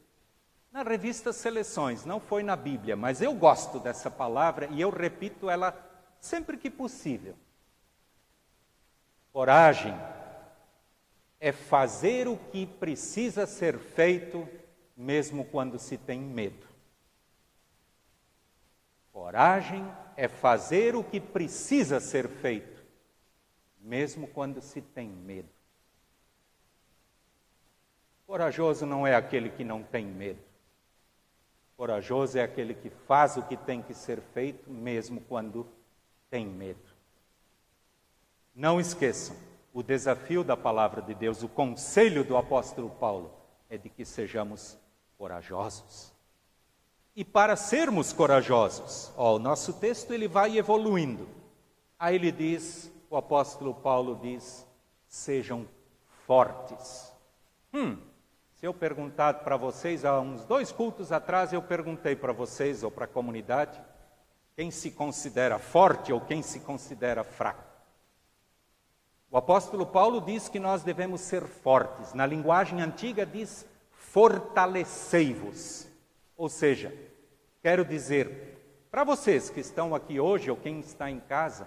na 0.73 0.83
revista 0.83 1.33
Seleções, 1.33 2.05
não 2.05 2.19
foi 2.19 2.43
na 2.43 2.57
Bíblia, 2.57 2.97
mas 2.97 3.23
eu 3.23 3.33
gosto 3.33 3.79
dessa 3.79 4.11
palavra 4.11 4.67
e 4.73 4.81
eu 4.81 4.91
repito 4.91 5.49
ela 5.49 5.73
sempre 6.19 6.57
que 6.57 6.69
possível. 6.69 7.37
Coragem 9.35 9.93
é 11.41 11.51
fazer 11.51 12.29
o 12.29 12.37
que 12.37 12.65
precisa 12.65 13.49
ser 13.49 13.77
feito, 13.81 14.49
mesmo 14.97 15.45
quando 15.45 15.77
se 15.77 15.99
tem 15.99 16.21
medo. 16.21 16.69
Coragem 19.13 19.85
é 20.17 20.29
fazer 20.29 20.95
o 20.95 21.03
que 21.03 21.19
precisa 21.21 21.99
ser 21.99 22.29
feito, 22.29 22.81
mesmo 23.81 24.29
quando 24.29 24.63
se 24.63 24.81
tem 24.81 25.09
medo. 25.09 25.51
Corajoso 28.29 28.87
não 28.87 29.05
é 29.05 29.17
aquele 29.17 29.51
que 29.51 29.65
não 29.65 29.83
tem 29.83 30.07
medo. 30.07 30.45
Corajoso 31.77 32.39
é 32.39 32.43
aquele 32.45 32.73
que 32.73 32.89
faz 32.89 33.37
o 33.37 33.43
que 33.43 33.57
tem 33.57 33.83
que 33.83 33.95
ser 33.95 34.21
feito, 34.33 34.71
mesmo 34.71 35.21
quando 35.23 35.67
tem 36.31 36.47
medo. 36.47 36.94
Não 38.55 38.79
esqueçam, 38.79 39.35
o 39.73 39.83
desafio 39.83 40.45
da 40.45 40.57
palavra 40.57 41.03
de 41.03 41.13
Deus, 41.13 41.43
o 41.43 41.49
conselho 41.49 42.23
do 42.23 42.37
apóstolo 42.37 42.89
Paulo 42.89 43.35
é 43.69 43.77
de 43.77 43.89
que 43.89 44.05
sejamos 44.05 44.79
corajosos. 45.19 46.13
E 47.17 47.25
para 47.25 47.57
sermos 47.57 48.13
corajosos, 48.13 49.13
ó, 49.17 49.35
o 49.35 49.39
nosso 49.41 49.73
texto 49.75 50.13
ele 50.13 50.29
vai 50.29 50.57
evoluindo. 50.57 51.29
Aí 51.99 52.15
ele 52.15 52.31
diz, 52.31 52.93
o 53.11 53.17
apóstolo 53.17 53.75
Paulo 53.75 54.21
diz: 54.23 54.65
sejam 55.07 55.67
fortes. 56.27 57.13
Hum, 57.73 57.97
se 58.55 58.67
eu 58.67 58.73
perguntar 58.73 59.35
para 59.41 59.57
vocês, 59.57 60.05
há 60.05 60.21
uns 60.21 60.45
dois 60.45 60.71
cultos 60.71 61.11
atrás, 61.11 61.53
eu 61.53 61.63
perguntei 61.63 62.15
para 62.15 62.33
vocês 62.33 62.85
ou 62.85 62.91
para 62.91 63.05
a 63.05 63.09
comunidade 63.09 63.81
quem 64.55 64.71
se 64.71 64.93
considera 64.93 65.59
forte 65.59 66.13
ou 66.13 66.21
quem 66.21 66.41
se 66.41 66.61
considera 66.61 67.25
fraco. 67.25 67.74
O 69.35 69.39
apóstolo 69.39 69.85
Paulo 69.85 70.21
diz 70.21 70.49
que 70.49 70.61
nós 70.61 70.85
devemos 70.85 71.21
ser 71.21 71.43
fortes. 71.43 72.15
Na 72.15 72.25
linguagem 72.25 72.81
antiga 72.81 73.27
diz 73.27 73.67
fortalecei-vos. 73.91 75.89
Ou 76.37 76.49
seja, 76.49 76.97
quero 77.61 77.85
dizer, 77.85 78.87
para 78.93 79.03
vocês 79.03 79.51
que 79.51 79.59
estão 79.59 79.93
aqui 79.93 80.21
hoje 80.21 80.53
ou 80.53 80.57
quem 80.57 80.79
está 80.79 81.11
em 81.11 81.19
casa, 81.19 81.67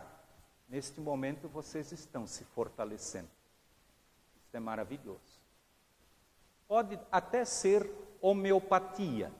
neste 0.69 1.01
momento 1.01 1.49
vocês 1.49 1.91
estão 1.91 2.25
se 2.25 2.45
fortalecendo. 2.45 3.27
Isso 4.45 4.55
é 4.55 4.59
maravilhoso 4.61 5.37
pode 6.67 6.99
até 7.11 7.45
ser 7.45 7.89
homeopatia, 8.21 9.31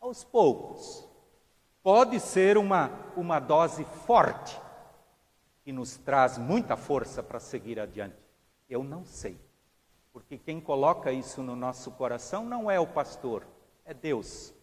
aos 0.00 0.22
poucos. 0.22 1.08
Pode 1.82 2.20
ser 2.20 2.58
uma, 2.58 2.90
uma 3.16 3.40
dose 3.40 3.84
forte 4.06 4.60
que 5.66 5.72
nos 5.72 5.96
traz 5.96 6.38
muita 6.38 6.76
força 6.76 7.24
para 7.24 7.40
seguir 7.40 7.80
adiante. 7.80 8.14
Eu 8.70 8.84
não 8.84 9.04
sei, 9.04 9.36
porque 10.12 10.38
quem 10.38 10.60
coloca 10.60 11.10
isso 11.10 11.42
no 11.42 11.56
nosso 11.56 11.90
coração 11.90 12.44
não 12.44 12.70
é 12.70 12.78
o 12.78 12.86
pastor, 12.86 13.44
é 13.84 13.92
Deus, 13.92 14.54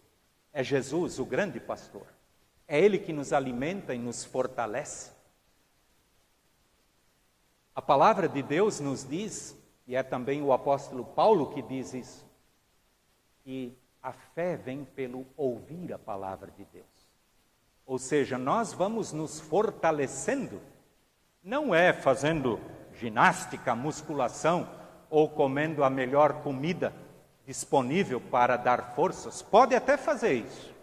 é 0.53 0.63
Jesus, 0.63 1.19
o 1.19 1.25
grande 1.25 1.59
pastor. 1.59 2.07
É 2.65 2.79
Ele 2.79 2.97
que 2.97 3.11
nos 3.11 3.33
alimenta 3.33 3.93
e 3.93 3.99
nos 3.99 4.23
fortalece. 4.23 5.11
A 7.75 7.81
palavra 7.81 8.29
de 8.29 8.41
Deus 8.41 8.79
nos 8.79 9.05
diz, 9.05 9.57
e 9.85 9.97
é 9.97 10.03
também 10.03 10.41
o 10.41 10.53
apóstolo 10.53 11.03
Paulo 11.03 11.53
que 11.53 11.61
diz 11.61 11.93
isso, 11.93 12.25
que 13.43 13.77
a 14.01 14.13
fé 14.13 14.55
vem 14.55 14.85
pelo 14.85 15.27
ouvir 15.35 15.91
a 15.91 15.99
palavra 15.99 16.49
de 16.49 16.63
Deus. 16.63 16.85
Ou 17.85 17.99
seja, 17.99 18.37
nós 18.37 18.71
vamos 18.71 19.11
nos 19.11 19.41
fortalecendo, 19.41 20.61
não 21.43 21.75
é 21.75 21.91
fazendo 21.91 22.59
ginástica, 22.93 23.75
musculação 23.75 24.69
ou 25.09 25.29
comendo 25.29 25.83
a 25.83 25.89
melhor 25.89 26.41
comida 26.41 26.93
disponível 27.45 28.21
para 28.21 28.55
dar 28.55 28.95
forças. 28.95 29.41
Pode 29.41 29.75
até 29.75 29.97
fazer 29.97 30.33
isso, 30.33 30.73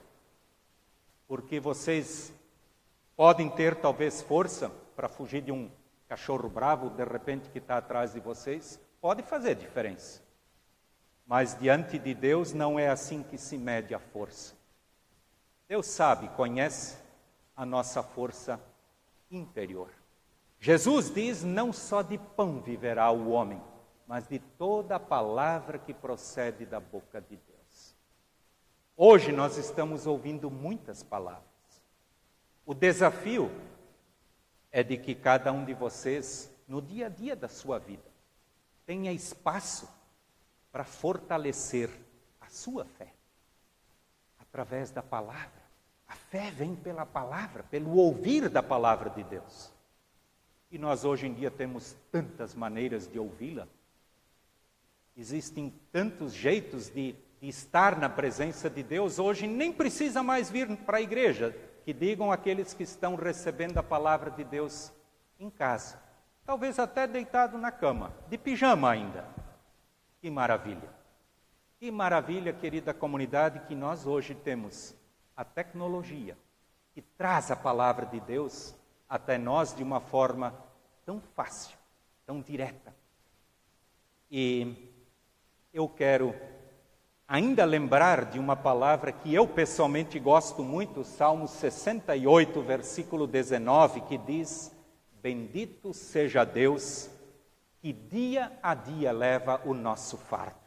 porque 1.27 1.59
vocês 1.59 2.33
podem 3.17 3.49
ter 3.49 3.77
talvez 3.77 4.21
força 4.21 4.71
para 4.95 5.09
fugir 5.09 5.41
de 5.41 5.51
um 5.51 5.71
cachorro 6.07 6.49
bravo 6.49 6.91
de 6.91 7.05
repente 7.05 7.49
que 7.49 7.59
está 7.59 7.79
atrás 7.79 8.13
de 8.13 8.21
vocês. 8.21 8.79
Pode 9.01 9.23
fazer 9.23 9.55
diferença. 9.55 10.23
Mas 11.27 11.57
diante 11.59 11.99
de 11.99 12.13
Deus 12.13 12.53
não 12.53 12.79
é 12.79 12.89
assim 12.89 13.23
que 13.23 13.39
se 13.39 13.57
mede 13.57 13.95
a 13.95 13.99
força. 13.99 14.55
Deus 15.69 15.87
sabe, 15.87 16.29
conhece 16.31 16.99
a 17.57 17.65
nossa 17.65 18.03
força 18.03 18.61
interior. 19.31 20.00
Jesus 20.61 21.13
diz: 21.13 21.43
não 21.43 21.73
só 21.73 22.03
de 22.03 22.19
pão 22.19 22.61
viverá 22.61 23.11
o 23.11 23.31
homem, 23.31 23.61
mas 24.07 24.29
de 24.29 24.39
toda 24.39 24.97
a 24.97 25.01
palavra 25.01 25.79
que 25.79 25.95
procede 25.95 26.67
da 26.67 26.79
boca 26.79 27.21
de 27.21 27.37
Deus. 27.37 27.97
Hoje 28.95 29.33
nós 29.33 29.57
estamos 29.57 30.07
ouvindo 30.07 30.51
muitas 30.51 31.03
palavras. 31.03 31.45
O 32.67 32.75
desafio 32.75 33.51
é 34.71 34.83
de 34.83 34.99
que 34.99 35.15
cada 35.15 35.51
um 35.51 35.65
de 35.65 35.73
vocês, 35.73 36.55
no 36.69 36.83
dia 36.83 37.07
a 37.07 37.09
dia 37.09 37.35
da 37.35 37.49
sua 37.49 37.79
vida, 37.79 38.11
tenha 38.85 39.11
espaço 39.13 39.89
para 40.71 40.85
fortalecer 40.85 41.89
a 42.39 42.49
sua 42.51 42.85
fé 42.85 43.15
através 44.39 44.91
da 44.91 45.03
palavra. 45.03 45.61
A 46.07 46.15
fé 46.15 46.51
vem 46.51 46.75
pela 46.75 47.07
palavra, 47.07 47.63
pelo 47.63 47.97
ouvir 47.97 48.51
da 48.51 48.63
palavra 48.63 49.09
de 49.09 49.23
Deus. 49.25 49.73
E 50.71 50.79
nós 50.79 51.05
hoje 51.05 51.27
em 51.27 51.35
dia 51.35 51.51
temos 51.51 51.97
tantas 52.13 52.55
maneiras 52.55 53.09
de 53.09 53.19
ouvi-la. 53.19 53.67
Existem 55.17 55.75
tantos 55.91 56.33
jeitos 56.33 56.89
de, 56.89 57.17
de, 57.41 57.49
estar 57.49 57.99
na 57.99 58.09
presença 58.09 58.71
de 58.71 58.83
Deus. 58.83 59.19
Hoje 59.19 59.47
nem 59.47 59.73
precisa 59.73 60.23
mais 60.23 60.49
vir 60.49 60.69
para 60.79 60.99
a 60.99 61.03
igreja, 61.03 61.57
que 61.85 61.93
digam 61.93 62.31
aqueles 62.31 62.73
que 62.73 62.85
estão 62.85 63.17
recebendo 63.17 63.79
a 63.79 63.83
palavra 63.83 64.31
de 64.31 64.45
Deus 64.45 64.93
em 65.39 65.51
casa. 65.51 66.01
Talvez 66.47 66.79
até 66.79 67.07
deitado 67.07 67.59
na 67.59 67.73
cama, 67.73 68.15
de 68.29 68.39
pijama 68.39 68.91
ainda. 68.91 69.27
Que 70.21 70.31
maravilha! 70.31 71.01
Que 71.81 71.91
maravilha, 71.91 72.53
querida 72.53 72.93
comunidade, 72.93 73.67
que 73.67 73.75
nós 73.75 74.07
hoje 74.07 74.35
temos 74.35 74.95
a 75.35 75.45
tecnologia 75.45 76.37
que 76.93 77.01
traz 77.01 77.51
a 77.51 77.57
palavra 77.57 78.05
de 78.05 78.21
Deus 78.21 78.75
até 79.11 79.37
nós 79.37 79.75
de 79.75 79.83
uma 79.83 79.99
forma 79.99 80.55
tão 81.05 81.21
fácil, 81.35 81.77
tão 82.25 82.41
direta. 82.41 82.95
E 84.31 84.89
eu 85.75 85.89
quero 85.89 86.33
ainda 87.27 87.65
lembrar 87.65 88.27
de 88.27 88.39
uma 88.39 88.55
palavra 88.55 89.11
que 89.11 89.35
eu 89.35 89.49
pessoalmente 89.49 90.17
gosto 90.21 90.63
muito, 90.63 91.03
Salmo 91.03 91.49
68, 91.49 92.63
versículo 92.63 93.27
19, 93.27 94.03
que 94.03 94.17
diz: 94.17 94.71
Bendito 95.21 95.93
seja 95.93 96.45
Deus 96.45 97.11
que 97.81 97.93
dia 97.93 98.57
a 98.63 98.75
dia 98.75 99.11
leva 99.11 99.61
o 99.65 99.75
nosso 99.75 100.17
fardo. 100.17 100.61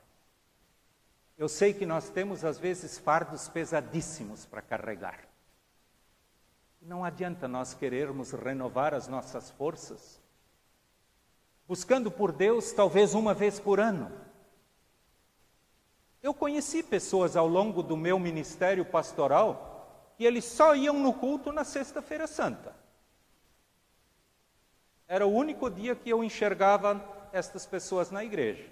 Eu 1.38 1.48
sei 1.48 1.74
que 1.74 1.86
nós 1.86 2.10
temos 2.10 2.44
às 2.44 2.58
vezes 2.58 2.98
fardos 2.98 3.48
pesadíssimos 3.48 4.46
para 4.46 4.62
carregar. 4.62 5.33
Não 6.86 7.06
adianta 7.06 7.48
nós 7.48 7.74
querermos 7.74 8.32
renovar 8.32 8.94
as 8.94 9.08
nossas 9.08 9.50
forças, 9.52 10.20
buscando 11.66 12.12
por 12.12 12.34
Deus 12.34 12.74
talvez 12.74 13.14
uma 13.14 13.34
vez 13.34 13.58
por 13.58 13.80
ano. 13.80 14.12
Eu 16.22 16.34
conheci 16.34 16.84
pessoas 16.84 17.38
ao 17.38 17.48
longo 17.48 17.82
do 17.82 17.96
meu 17.96 18.20
ministério 18.20 18.84
pastoral 18.84 20.14
que 20.18 20.26
eles 20.26 20.44
só 20.44 20.76
iam 20.76 21.00
no 21.00 21.14
culto 21.14 21.54
na 21.54 21.64
Sexta-feira 21.64 22.28
Santa. 22.28 22.76
Era 25.08 25.26
o 25.26 25.34
único 25.34 25.70
dia 25.70 25.96
que 25.96 26.10
eu 26.10 26.22
enxergava 26.22 27.02
estas 27.32 27.66
pessoas 27.66 28.12
na 28.12 28.26
igreja. 28.26 28.70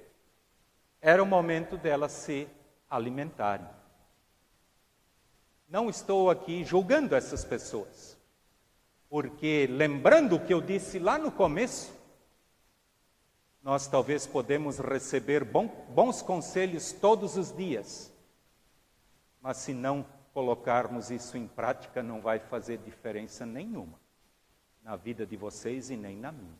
Era 1.02 1.24
o 1.24 1.26
momento 1.26 1.78
delas 1.78 2.12
se 2.12 2.48
alimentarem. 2.90 3.81
Não 5.72 5.90
estou 5.90 6.30
aqui 6.30 6.66
julgando 6.66 7.16
essas 7.16 7.46
pessoas, 7.46 8.18
porque 9.10 9.70
lembrando 9.72 10.36
o 10.36 10.46
que 10.46 10.54
eu 10.54 10.60
disse 10.60 11.00
lá 11.00 11.18
no 11.18 11.32
começo, 11.32 11.94
nós 13.64 13.88
talvez 13.88 14.28
podemos 14.28 14.80
receber 14.80 15.46
bons 15.46 16.22
conselhos 16.22 16.92
todos 16.92 17.38
os 17.38 17.56
dias, 17.56 18.12
mas 19.42 19.56
se 19.56 19.74
não 19.74 20.06
colocarmos 20.34 21.10
isso 21.10 21.38
em 21.38 21.48
prática, 21.48 22.04
não 22.04 22.20
vai 22.20 22.38
fazer 22.38 22.80
diferença 22.80 23.46
nenhuma 23.46 23.98
na 24.84 24.98
vida 24.98 25.26
de 25.26 25.38
vocês 25.38 25.90
e 25.90 25.96
nem 25.96 26.18
na 26.18 26.34
minha. 26.34 26.60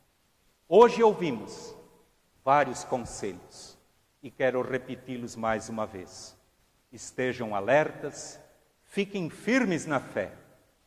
Hoje 0.70 1.04
ouvimos 1.04 1.76
vários 2.46 2.86
conselhos 2.86 3.78
e 4.24 4.32
quero 4.32 4.62
repeti-los 4.62 5.36
mais 5.36 5.68
uma 5.68 5.86
vez. 5.86 6.34
Estejam 6.94 7.54
alertas, 7.54 8.40
fiquem 8.92 9.30
firmes 9.30 9.86
na 9.86 10.02
fé, 10.02 10.34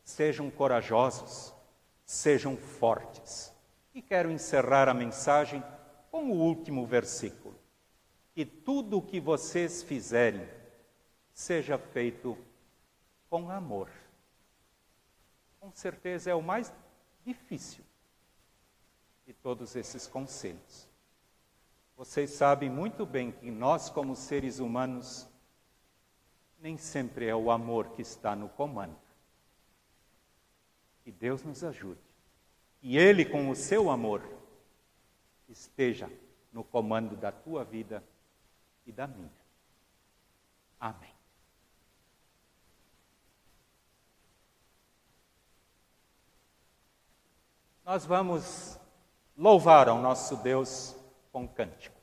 sejam 0.03 0.51
corajosos, 0.51 1.51
sejam 2.05 2.55
fortes. 2.55 3.51
E 3.95 4.01
quero 4.01 4.29
encerrar 4.29 4.87
a 4.87 4.93
mensagem 4.93 5.63
com 6.11 6.29
o 6.29 6.35
último 6.35 6.85
versículo. 6.85 7.55
Que 8.35 8.45
tudo 8.45 8.97
o 8.97 9.01
que 9.01 9.19
vocês 9.19 9.81
fizerem 9.81 10.47
seja 11.33 11.79
feito 11.79 12.37
com 13.27 13.49
amor. 13.49 13.89
Com 15.59 15.71
certeza 15.71 16.29
é 16.29 16.35
o 16.35 16.43
mais 16.43 16.71
difícil 17.25 17.83
de 19.25 19.33
todos 19.33 19.75
esses 19.75 20.05
conselhos. 20.05 20.87
Vocês 21.97 22.29
sabem 22.29 22.69
muito 22.69 23.03
bem 23.03 23.31
que 23.31 23.49
nós, 23.49 23.89
como 23.89 24.15
seres 24.15 24.59
humanos, 24.59 25.27
nem 26.65 26.79
sempre 26.79 27.27
é 27.27 27.35
o 27.35 27.51
amor 27.51 27.89
que 27.89 28.01
está 28.01 28.35
no 28.35 28.49
comando. 28.49 28.97
Que 31.03 31.11
Deus 31.11 31.43
nos 31.43 31.63
ajude. 31.63 32.01
E 32.81 32.97
Ele, 32.97 33.23
com 33.23 33.51
o 33.51 33.55
seu 33.55 33.87
amor, 33.87 34.27
esteja 35.47 36.09
no 36.51 36.63
comando 36.63 37.15
da 37.15 37.31
tua 37.31 37.63
vida 37.63 38.03
e 38.83 38.91
da 38.91 39.05
minha. 39.05 39.29
Amém. 40.79 41.13
nós 47.85 48.03
vamos 48.03 48.79
louvar 49.37 49.87
ao 49.87 50.01
nosso 50.01 50.37
Deus 50.37 50.95
com 51.31 51.47
cântico. 51.47 51.95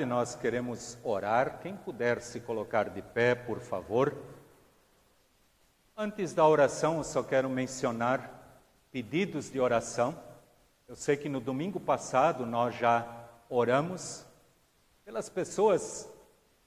Nós 0.00 0.34
queremos 0.34 0.96
orar. 1.04 1.60
Quem 1.60 1.76
puder 1.76 2.20
se 2.22 2.40
colocar 2.40 2.88
de 2.88 3.02
pé, 3.02 3.34
por 3.34 3.60
favor. 3.60 4.16
Antes 5.94 6.32
da 6.32 6.46
oração, 6.46 6.96
eu 6.96 7.04
só 7.04 7.22
quero 7.22 7.50
mencionar 7.50 8.58
pedidos 8.90 9.50
de 9.50 9.60
oração. 9.60 10.18
Eu 10.88 10.96
sei 10.96 11.16
que 11.16 11.28
no 11.28 11.40
domingo 11.40 11.78
passado 11.78 12.46
nós 12.46 12.74
já 12.74 13.06
oramos 13.48 14.24
pelas 15.04 15.28
pessoas, 15.28 16.08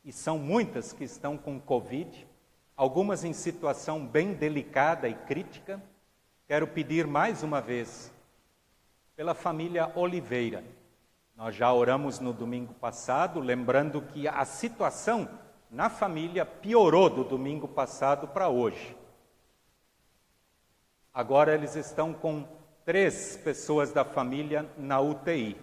e 0.04 0.12
são 0.12 0.38
muitas 0.38 0.94
que 0.94 1.04
estão 1.04 1.38
com 1.38 1.60
Covid, 1.60 2.28
algumas 2.78 3.24
em 3.24 3.34
situação 3.34 4.06
bem 4.06 4.34
delicada 4.34 5.10
e 5.10 5.16
crítica. 5.16 5.82
Quero 6.48 6.68
pedir 6.68 7.08
mais 7.08 7.42
uma 7.42 7.60
vez 7.60 8.12
pela 9.16 9.34
família 9.34 9.92
Oliveira 9.96 10.64
nós 11.36 11.54
já 11.54 11.72
oramos 11.74 12.20
no 12.20 12.32
domingo 12.32 12.74
passado, 12.76 13.40
lembrando 13.40 14.02
que 14.02 14.28
a 14.28 14.46
situação 14.46 15.28
na 15.70 15.90
família 15.90 16.46
piorou 16.46 17.10
do 17.10 17.24
domingo 17.24 17.68
passado 17.68 18.28
para 18.28 18.48
hoje. 18.48 18.96
Agora 21.14 21.54
eles 21.54 21.76
estão 21.76 22.14
com 22.14 22.48
três 22.86 23.36
pessoas 23.38 23.92
da 23.92 24.06
família 24.06 24.66
na 24.78 25.02
UTI. 25.02 25.58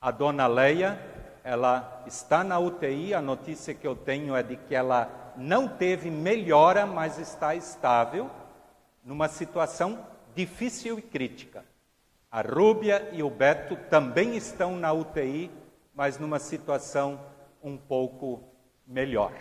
A 0.00 0.10
dona 0.10 0.46
Leia, 0.46 0.98
ela 1.44 2.02
está 2.06 2.42
na 2.42 2.58
UTI, 2.58 3.12
a 3.12 3.20
notícia 3.20 3.74
que 3.74 3.86
eu 3.86 3.94
tenho 3.94 4.34
é 4.34 4.42
de 4.42 4.56
que 4.56 4.74
ela 4.74 5.32
não 5.36 5.68
teve 5.68 6.10
melhora, 6.10 6.86
mas 6.86 7.18
está 7.18 7.54
estável, 7.54 8.30
numa 9.04 9.28
situação 9.28 10.06
difícil 10.34 10.98
e 10.98 11.02
crítica. 11.02 11.64
A 12.30 12.42
Rúbia 12.42 13.08
e 13.12 13.22
o 13.22 13.30
Beto 13.30 13.74
também 13.88 14.36
estão 14.36 14.76
na 14.76 14.92
UTI, 14.92 15.50
mas 15.94 16.18
numa 16.18 16.38
situação 16.38 17.18
um 17.62 17.76
pouco 17.76 18.42
melhor. 18.86 19.32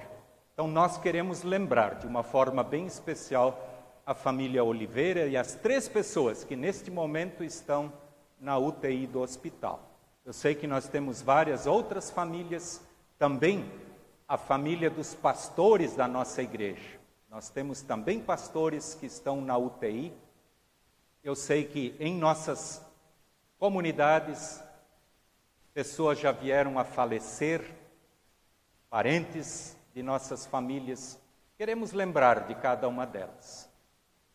Então, 0.54 0.69
nós 0.69 0.97
queremos 0.97 1.43
lembrar 1.43 1.95
de 1.95 2.08
uma 2.08 2.23
forma 2.23 2.63
bem 2.63 2.86
especial 2.86 3.60
a 4.06 4.13
família 4.13 4.63
Oliveira 4.63 5.28
e 5.28 5.36
as 5.36 5.54
três 5.54 5.89
pessoas 5.89 6.45
que 6.45 6.56
neste 6.56 6.89
momento 6.89 7.43
estão 7.43 7.91
na 8.39 8.58
UTI 8.58 9.06
do 9.06 9.19
hospital. 9.19 9.82
Eu 10.23 10.32
sei 10.32 10.56
que 10.56 10.65
nós 10.65 10.88
temos 10.88 11.21
várias 11.21 11.67
outras 11.67 12.10
famílias, 12.10 12.82
também 13.19 13.69
a 14.26 14.38
família 14.38 14.89
dos 14.89 15.13
pastores 15.13 15.93
da 15.93 16.08
nossa 16.08 16.41
igreja. 16.41 17.00
Nós 17.30 17.50
temos 17.50 17.82
também 17.82 18.21
pastores 18.21 18.93
que 18.93 19.08
estão 19.08 19.41
na 19.41 19.58
UTI 19.58 20.13
eu 21.28 21.36
sei 21.36 21.66
que 21.66 21.94
em 22.00 22.16
nossas 22.16 22.82
comunidades, 23.60 24.63
pessoas 25.74 26.18
já 26.18 26.32
vieram 26.32 26.80
a 26.80 26.86
falecer, 26.86 27.70
parentes 28.90 29.76
de 29.94 30.02
nossas 30.02 30.46
famílias. 30.46 31.20
Queremos 31.58 31.92
lembrar 31.92 32.48
de 32.48 32.56
cada 32.56 32.88
uma 32.88 33.06
delas. 33.06 33.70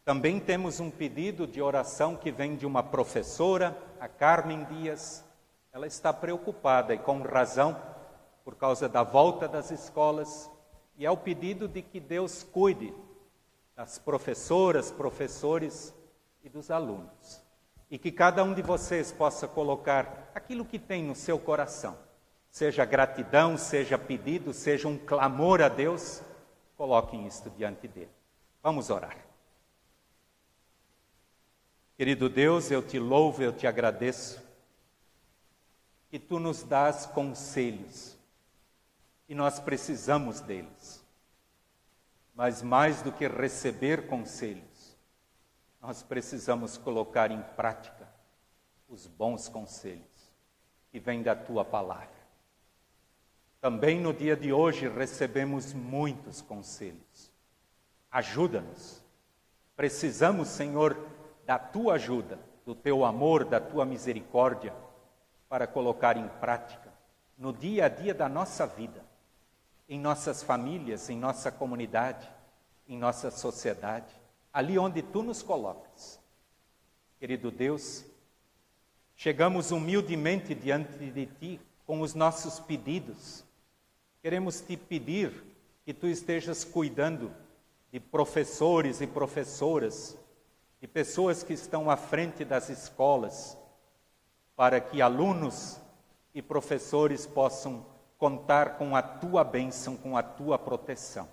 Também 0.04 0.38
temos 0.38 0.80
um 0.80 0.90
pedido 0.90 1.46
de 1.46 1.62
oração 1.62 2.14
que 2.14 2.30
vem 2.30 2.56
de 2.56 2.66
uma 2.66 2.82
professora, 2.82 3.74
a 3.98 4.06
Carmen 4.06 4.64
Dias. 4.64 5.24
Ela 5.72 5.86
está 5.86 6.12
preocupada 6.12 6.92
e 6.92 6.98
com 6.98 7.22
razão 7.22 7.74
por 8.44 8.54
causa 8.54 8.86
da 8.86 9.02
volta 9.02 9.48
das 9.48 9.70
escolas, 9.70 10.50
e 10.98 11.06
é 11.06 11.10
o 11.10 11.16
pedido 11.16 11.66
de 11.66 11.80
que 11.80 11.98
Deus 11.98 12.42
cuide 12.42 12.92
das 13.74 13.98
professoras, 13.98 14.90
professores 14.90 15.94
e 16.42 16.48
dos 16.48 16.70
alunos. 16.70 17.42
E 17.90 17.98
que 17.98 18.10
cada 18.10 18.42
um 18.42 18.54
de 18.54 18.62
vocês 18.62 19.12
possa 19.12 19.46
colocar 19.46 20.30
aquilo 20.34 20.64
que 20.64 20.78
tem 20.78 21.02
no 21.02 21.14
seu 21.14 21.38
coração, 21.38 21.96
seja 22.50 22.84
gratidão, 22.84 23.56
seja 23.56 23.98
pedido, 23.98 24.52
seja 24.52 24.88
um 24.88 24.98
clamor 24.98 25.60
a 25.60 25.68
Deus, 25.68 26.22
coloquem 26.76 27.26
isto 27.26 27.50
diante 27.50 27.86
dele. 27.86 28.10
Vamos 28.62 28.90
orar. 28.90 29.16
Querido 31.96 32.28
Deus, 32.28 32.70
eu 32.70 32.82
te 32.82 32.98
louvo, 32.98 33.42
eu 33.42 33.52
te 33.52 33.66
agradeço, 33.66 34.42
que 36.10 36.18
tu 36.18 36.38
nos 36.38 36.62
dás 36.62 37.06
conselhos 37.06 38.18
e 39.28 39.34
nós 39.34 39.60
precisamos 39.60 40.40
deles. 40.40 41.02
Mas 42.34 42.62
mais 42.62 43.02
do 43.02 43.12
que 43.12 43.26
receber 43.26 44.06
conselhos, 44.08 44.71
nós 45.82 46.00
precisamos 46.00 46.78
colocar 46.78 47.32
em 47.32 47.42
prática 47.56 48.08
os 48.88 49.08
bons 49.08 49.48
conselhos 49.48 50.30
que 50.92 51.00
vêm 51.00 51.24
da 51.24 51.34
tua 51.34 51.64
palavra. 51.64 52.22
Também 53.60 54.00
no 54.00 54.14
dia 54.14 54.36
de 54.36 54.52
hoje 54.52 54.88
recebemos 54.88 55.72
muitos 55.72 56.40
conselhos. 56.40 57.32
Ajuda-nos. 58.12 59.02
Precisamos, 59.74 60.48
Senhor, 60.48 60.96
da 61.44 61.58
tua 61.58 61.94
ajuda, 61.94 62.38
do 62.64 62.76
teu 62.76 63.04
amor, 63.04 63.44
da 63.44 63.58
tua 63.58 63.84
misericórdia, 63.84 64.72
para 65.48 65.66
colocar 65.66 66.16
em 66.16 66.28
prática 66.28 66.92
no 67.36 67.52
dia 67.52 67.86
a 67.86 67.88
dia 67.88 68.14
da 68.14 68.28
nossa 68.28 68.66
vida, 68.66 69.04
em 69.88 69.98
nossas 69.98 70.44
famílias, 70.44 71.10
em 71.10 71.18
nossa 71.18 71.50
comunidade, 71.50 72.30
em 72.86 72.96
nossa 72.96 73.30
sociedade 73.30 74.21
ali 74.52 74.78
onde 74.78 75.02
tu 75.02 75.22
nos 75.22 75.42
colocas. 75.42 76.20
Querido 77.18 77.50
Deus, 77.50 78.04
chegamos 79.16 79.70
humildemente 79.70 80.54
diante 80.54 81.10
de 81.10 81.26
ti 81.26 81.60
com 81.86 82.00
os 82.00 82.14
nossos 82.14 82.60
pedidos. 82.60 83.44
Queremos 84.20 84.60
te 84.60 84.76
pedir 84.76 85.32
que 85.84 85.94
tu 85.94 86.06
estejas 86.06 86.64
cuidando 86.64 87.32
de 87.90 88.00
professores 88.00 89.00
e 89.00 89.06
professoras, 89.06 90.16
de 90.80 90.88
pessoas 90.88 91.42
que 91.42 91.52
estão 91.52 91.90
à 91.90 91.96
frente 91.96 92.44
das 92.44 92.68
escolas, 92.68 93.56
para 94.56 94.80
que 94.80 95.00
alunos 95.02 95.78
e 96.34 96.40
professores 96.40 97.26
possam 97.26 97.86
contar 98.18 98.78
com 98.78 98.94
a 98.94 99.02
tua 99.02 99.44
bênção, 99.44 99.96
com 99.96 100.16
a 100.16 100.22
tua 100.22 100.58
proteção. 100.58 101.28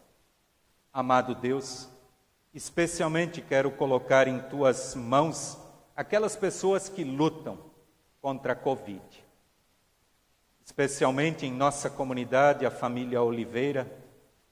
Amado 0.92 1.36
Deus, 1.36 1.88
Especialmente 2.54 3.42
quero 3.42 3.70
colocar 3.70 4.28
em 4.28 4.40
tuas 4.40 4.96
mãos 4.96 5.58
aquelas 5.96 6.36
pessoas 6.36 6.90
que 6.90 7.04
lutam 7.04 7.60
contra 8.22 8.54
a 8.54 8.56
Covid. 8.56 9.02
Especialmente 10.66 11.46
em 11.46 11.52
nossa 11.52 11.90
comunidade, 11.90 12.66
a 12.66 12.72
família 12.72 13.22
Oliveira, 13.22 13.92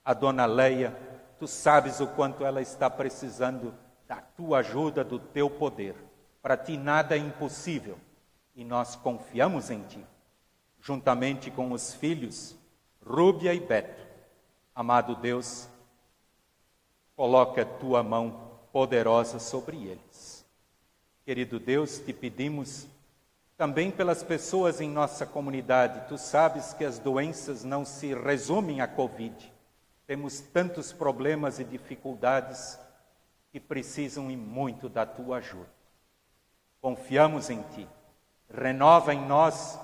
a 0.04 0.14
dona 0.14 0.46
Leia, 0.46 0.96
tu 1.40 1.48
sabes 1.48 2.00
o 2.00 2.08
quanto 2.08 2.46
ela 2.46 2.62
está 2.62 2.90
precisando 2.90 3.74
da 4.08 4.18
tua 4.18 4.60
ajuda, 4.60 5.04
do 5.04 5.20
teu 5.20 5.50
poder. 5.50 5.96
Para 6.42 6.56
ti 6.56 6.78
nada 6.78 7.16
é 7.16 7.20
impossível 7.20 7.98
e 8.56 8.64
nós 8.64 8.96
confiamos 8.96 9.70
em 9.70 9.82
ti, 9.84 10.06
juntamente 10.80 11.52
com 11.52 11.72
os 11.72 11.94
filhos 11.94 12.56
Rúbia 13.06 13.54
e 13.54 13.60
Beto. 13.60 14.06
Amado 14.74 15.16
Deus, 15.16 15.68
Coloca 17.18 17.64
a 17.64 17.66
tua 17.66 18.04
mão 18.04 18.60
poderosa 18.72 19.40
sobre 19.40 19.76
eles. 19.88 20.46
Querido 21.26 21.60
Deus, 21.60 21.98
te 21.98 22.14
pedimos 22.14 22.88
também 23.58 23.90
pelas 23.90 24.22
pessoas 24.22 24.80
em 24.80 24.88
nossa 24.88 25.26
comunidade. 25.26 26.08
Tu 26.08 26.16
sabes 26.16 26.74
que 26.74 26.86
as 26.86 27.00
doenças 27.00 27.64
não 27.64 27.84
se 27.84 28.14
resumem 28.14 28.82
à 28.82 28.88
Covid. 28.88 29.52
Temos 30.06 30.40
tantos 30.40 30.94
problemas 30.94 31.60
e 31.60 31.64
dificuldades 31.64 32.80
que 33.52 33.60
precisam 33.60 34.30
e 34.30 34.38
muito 34.38 34.88
da 34.88 35.04
tua 35.04 35.38
ajuda. 35.38 35.74
Confiamos 36.80 37.50
em 37.50 37.64
ti. 37.74 37.90
Renova 38.48 39.12
em 39.12 39.26
nós 39.26 39.80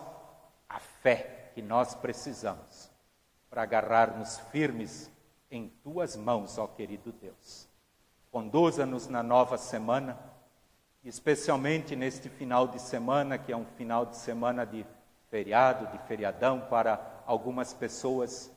a 0.69 0.79
fé 0.79 1.49
que 1.55 1.63
nós 1.63 1.95
precisamos 1.95 2.91
para 3.49 3.63
agarrar-nos 3.63 4.37
firmes 4.51 5.11
em 5.53 5.67
tuas 5.83 6.15
mãos, 6.15 6.57
ó 6.57 6.65
querido 6.65 7.11
Deus. 7.11 7.69
Conduza-nos 8.31 9.07
na 9.07 9.21
nova 9.21 9.55
semana, 9.55 10.17
especialmente 11.03 11.95
neste 11.95 12.27
final 12.27 12.67
de 12.67 12.81
semana, 12.81 13.37
que 13.37 13.51
é 13.51 13.55
um 13.55 13.65
final 13.77 14.03
de 14.07 14.17
semana 14.17 14.65
de 14.65 14.83
feriado, 15.29 15.95
de 15.95 16.03
feriadão 16.07 16.59
para 16.61 17.21
algumas 17.27 17.71
pessoas. 17.71 18.51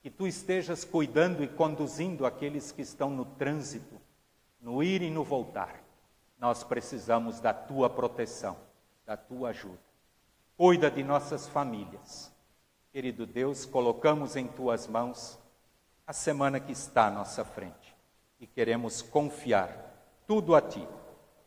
Que 0.00 0.08
tu 0.08 0.28
estejas 0.28 0.84
cuidando 0.84 1.42
e 1.42 1.48
conduzindo 1.48 2.24
aqueles 2.24 2.70
que 2.70 2.82
estão 2.82 3.10
no 3.10 3.24
trânsito, 3.24 4.00
no 4.60 4.80
ir 4.80 5.02
e 5.02 5.10
no 5.10 5.24
voltar. 5.24 5.82
Nós 6.38 6.62
precisamos 6.62 7.40
da 7.40 7.52
tua 7.52 7.90
proteção, 7.90 8.56
da 9.04 9.16
tua 9.16 9.48
ajuda. 9.48 9.80
Cuida 10.56 10.88
de 10.88 11.02
nossas 11.02 11.48
famílias. 11.48 12.32
Querido 12.92 13.26
Deus, 13.26 13.66
colocamos 13.66 14.36
em 14.36 14.46
tuas 14.46 14.86
mãos 14.86 15.36
a 16.08 16.12
semana 16.14 16.58
que 16.58 16.72
está 16.72 17.08
à 17.08 17.10
nossa 17.10 17.44
frente. 17.44 17.94
E 18.40 18.46
queremos 18.46 19.02
confiar 19.02 19.70
tudo 20.26 20.54
a 20.54 20.62
Ti, 20.62 20.88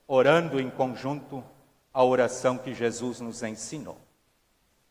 orando 0.05 0.59
em 0.59 0.69
conjunto 0.69 1.43
a 1.91 2.03
oração 2.03 2.59
que 2.59 2.71
Jesus 2.71 3.19
nos 3.19 3.41
ensinou. 3.41 3.97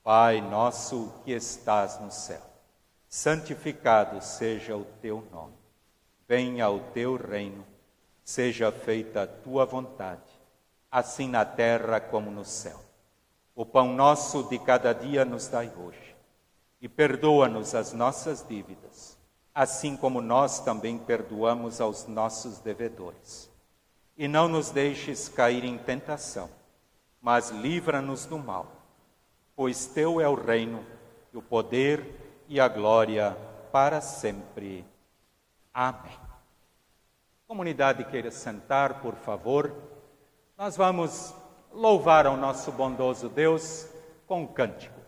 Pai 0.03 0.41
nosso 0.41 1.15
que 1.25 1.31
estás 1.31 2.01
no 2.01 2.11
céu, 2.11 2.43
santificado 3.09 4.21
seja 4.21 4.77
o 4.77 4.85
teu 5.01 5.25
nome. 5.31 5.55
Venha 6.27 6.69
o 6.69 6.81
teu 6.93 7.15
reino, 7.15 7.65
seja 8.25 8.73
feita 8.73 9.23
a 9.23 9.27
tua 9.29 9.65
vontade, 9.65 10.33
assim 10.91 11.29
na 11.29 11.45
terra 11.45 12.01
como 12.01 12.29
no 12.29 12.45
céu. 12.45 12.81
O 13.55 13.65
pão 13.65 13.95
nosso 13.95 14.43
de 14.49 14.59
cada 14.59 14.93
dia 14.93 15.25
nos 15.25 15.47
dai 15.47 15.73
hoje, 15.77 16.17
e 16.81 16.89
perdoa-nos 16.89 17.73
as 17.73 17.93
nossas 17.93 18.45
dívidas, 18.49 19.10
assim 19.55 19.97
como 19.97 20.21
nós 20.21 20.61
também 20.61 20.99
perdoamos 20.99 21.81
aos 21.81 22.07
nossos 22.07 22.59
devedores. 22.59 23.51
E 24.17 24.29
não 24.29 24.49
nos 24.49 24.71
deixes 24.71 25.29
cair 25.29 25.65
em 25.65 25.79
tentação, 25.79 26.49
mas 27.21 27.51
livra-nos 27.51 28.27
do 28.27 28.39
mal 28.39 28.81
pois 29.61 29.85
teu 29.85 30.23
é 30.23 30.27
o 30.27 30.33
reino, 30.33 30.83
o 31.35 31.43
poder 31.43 32.43
e 32.49 32.59
a 32.59 32.67
glória 32.67 33.37
para 33.71 34.01
sempre. 34.01 34.87
Amém. 35.75 36.19
Comunidade 37.47 38.05
queira 38.05 38.31
sentar, 38.31 39.03
por 39.03 39.15
favor. 39.17 39.71
Nós 40.57 40.79
vamos 40.79 41.35
louvar 41.71 42.25
ao 42.27 42.39
nosso 42.39 42.73
bondoso 42.73 43.29
Deus 43.29 43.87
com 44.27 44.45
um 44.45 44.47
cântico. 44.47 44.99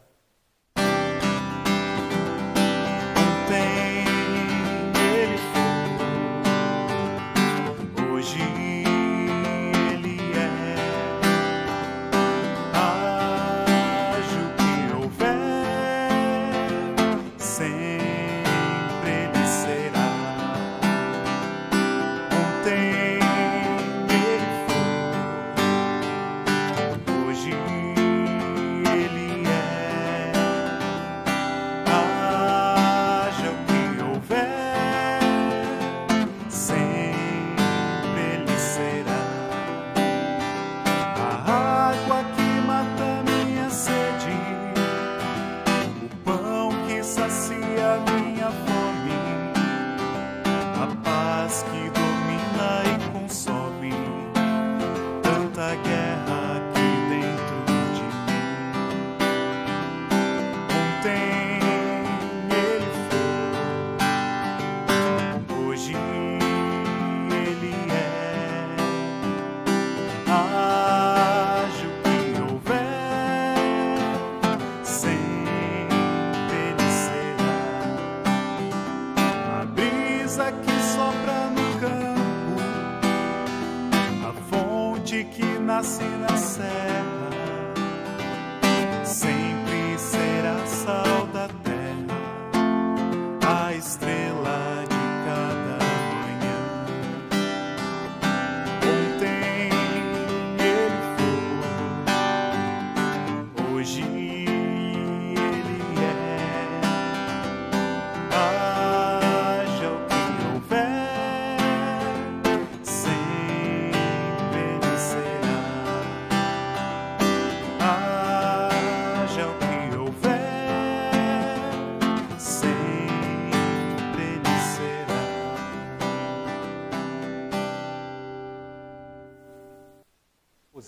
Se 85.83 86.05
na. 86.19 87.02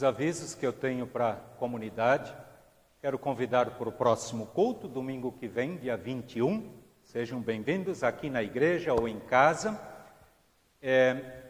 Avisos 0.05 0.55
que 0.55 0.67
eu 0.67 0.73
tenho 0.73 1.07
para 1.07 1.31
a 1.31 1.37
comunidade. 1.59 2.35
Quero 3.01 3.19
convidar 3.19 3.71
para 3.71 3.89
o 3.89 3.93
próximo 3.93 4.47
culto, 4.47 4.87
domingo 4.87 5.33
que 5.33 5.49
vem, 5.49 5.77
dia 5.77 5.97
21. 5.97 6.71
Sejam 7.03 7.41
bem-vindos 7.41 8.03
aqui 8.03 8.29
na 8.29 8.43
igreja 8.43 8.93
ou 8.93 9.09
em 9.09 9.19
casa. 9.21 9.81
É, 10.81 11.43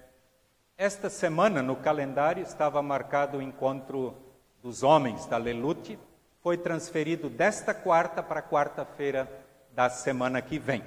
esta 0.76 1.10
semana, 1.10 1.62
no 1.62 1.76
calendário, 1.76 2.42
estava 2.42 2.80
marcado 2.82 3.38
o 3.38 3.42
encontro 3.42 4.14
dos 4.62 4.82
homens 4.82 5.26
da 5.26 5.36
Lelute. 5.36 5.98
Foi 6.40 6.56
transferido 6.56 7.28
desta 7.28 7.74
quarta 7.74 8.22
para 8.22 8.42
quarta-feira 8.42 9.28
da 9.72 9.90
semana 9.90 10.40
que 10.40 10.58
vem. 10.58 10.84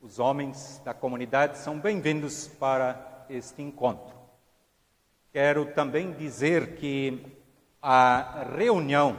Os 0.00 0.18
homens 0.18 0.80
da 0.84 0.92
comunidade 0.92 1.58
são 1.58 1.78
bem-vindos 1.78 2.48
para 2.48 3.24
este 3.28 3.62
encontro. 3.62 4.15
Quero 5.36 5.66
também 5.66 6.12
dizer 6.12 6.76
que 6.76 7.22
a 7.82 8.46
reunião 8.56 9.18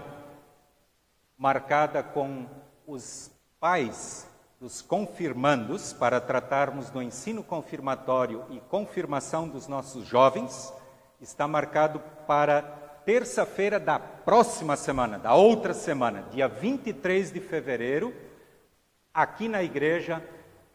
marcada 1.37 2.01
com 2.01 2.47
os 2.87 3.29
pais 3.59 4.27
dos 4.59 4.81
confirmandos 4.81 5.93
para 5.93 6.19
tratarmos 6.19 6.89
do 6.89 7.03
ensino 7.03 7.43
confirmatório 7.43 8.43
e 8.49 8.59
confirmação 8.61 9.47
dos 9.47 9.67
nossos 9.67 10.07
jovens 10.07 10.73
está 11.21 11.47
marcado 11.47 11.99
para 12.25 12.63
terça-feira 13.05 13.79
da 13.79 13.99
próxima 13.99 14.75
semana, 14.75 15.19
da 15.19 15.35
outra 15.35 15.71
semana, 15.71 16.25
dia 16.31 16.47
23 16.47 17.31
de 17.31 17.39
fevereiro, 17.39 18.11
aqui 19.13 19.47
na 19.47 19.61
igreja 19.61 20.27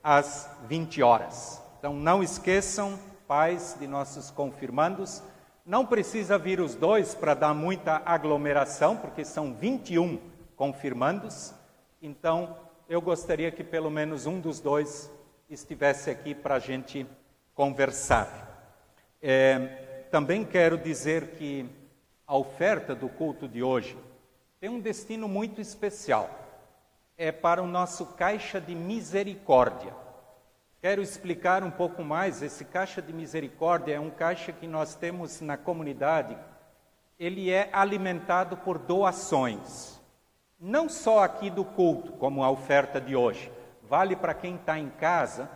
às 0.05 0.49
20 0.69 1.03
horas. 1.03 1.61
Então 1.81 1.93
não 1.95 2.23
esqueçam, 2.23 2.97
pais 3.27 3.77
de 3.81 3.89
nossos 3.89 4.31
confirmandos, 4.31 5.21
não 5.65 5.87
precisa 5.87 6.37
vir 6.37 6.61
os 6.61 6.75
dois 6.75 7.15
para 7.15 7.35
dar 7.35 7.55
muita 7.55 8.03
aglomeração, 8.05 8.97
porque 8.97 9.25
são 9.25 9.55
21 9.55 10.19
confirmandos. 10.57 11.55
Então, 12.01 12.57
eu 12.89 13.01
gostaria 13.01 13.51
que 13.51 13.63
pelo 13.63 13.91
menos 13.91 14.27
um 14.27 14.41
dos 14.41 14.61
dois 14.61 15.11
estivesse 15.49 16.11
aqui 16.11 16.35
para 16.35 16.57
a 16.57 16.59
gente 16.59 17.07
conversar. 17.55 18.75
É, 19.21 20.05
também 20.11 20.45
quero 20.45 20.77
dizer 20.77 21.29
que 21.37 21.69
a 22.27 22.37
oferta 22.37 22.95
do 22.95 23.09
culto 23.09 23.47
de 23.47 23.63
hoje 23.63 23.97
tem 24.59 24.69
um 24.69 24.81
destino 24.81 25.29
muito 25.29 25.61
especial. 25.61 26.29
É 27.17 27.31
para 27.31 27.63
o 27.63 27.67
nosso 27.67 28.07
caixa 28.07 28.61
de 28.61 28.75
misericórdia. 28.75 30.02
Quero 30.83 31.01
explicar 31.01 31.63
um 31.63 31.71
pouco 31.71 32.03
mais. 32.03 32.43
Esse 32.43 32.65
caixa 32.65 33.01
de 33.01 33.13
misericórdia 33.13 33.95
é 33.95 34.01
um 34.01 34.11
caixa 34.11 34.51
que 34.51 34.67
nós 34.67 34.97
temos 34.97 35.41
na 35.41 35.57
comunidade. 35.57 36.37
Ele 37.17 37.53
é 37.53 37.71
alimentado 37.73 38.57
por 38.57 38.79
doações, 38.79 40.01
não 40.59 40.89
só 40.89 41.23
aqui 41.23 41.51
do 41.51 41.65
culto, 41.65 42.11
como 42.15 42.43
a 42.43 42.51
oferta 42.51 43.01
de 43.01 43.15
hoje. 43.15 43.49
Vale 43.85 44.17
para 44.17 44.35
quem 44.35 44.57
está 44.57 44.77
em 44.77 44.91
casa 44.91 45.49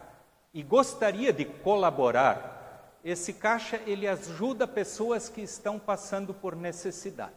e 0.55 0.63
gostaria 0.63 1.33
de 1.33 1.45
colaborar. 1.45 2.95
Esse 3.03 3.33
caixa 3.33 3.81
ele 3.85 4.07
ajuda 4.07 4.65
pessoas 4.69 5.29
que 5.29 5.41
estão 5.41 5.77
passando 5.77 6.33
por 6.33 6.55
necessidade. 6.55 7.35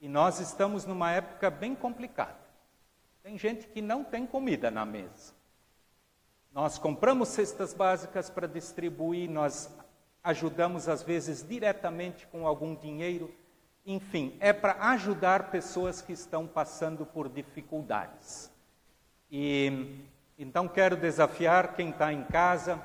E 0.00 0.08
nós 0.08 0.38
estamos 0.38 0.84
numa 0.84 1.10
época 1.10 1.50
bem 1.50 1.74
complicada. 1.74 2.38
Tem 3.20 3.36
gente 3.36 3.66
que 3.66 3.82
não 3.82 4.04
tem 4.04 4.24
comida 4.24 4.70
na 4.70 4.86
mesa. 4.86 5.34
Nós 6.54 6.78
compramos 6.78 7.28
cestas 7.28 7.74
básicas 7.74 8.30
para 8.30 8.46
distribuir, 8.46 9.28
nós 9.28 9.68
ajudamos 10.22 10.88
às 10.88 11.02
vezes 11.02 11.46
diretamente 11.46 12.26
com 12.28 12.46
algum 12.46 12.74
dinheiro 12.74 13.30
enfim, 13.86 14.34
é 14.40 14.52
para 14.52 14.76
ajudar 14.92 15.50
pessoas 15.50 16.00
que 16.00 16.12
estão 16.12 16.46
passando 16.46 17.04
por 17.04 17.28
dificuldades. 17.28 18.50
E 19.30 20.00
então 20.38 20.66
quero 20.66 20.96
desafiar 20.96 21.74
quem 21.74 21.90
está 21.90 22.12
em 22.12 22.24
casa, 22.24 22.80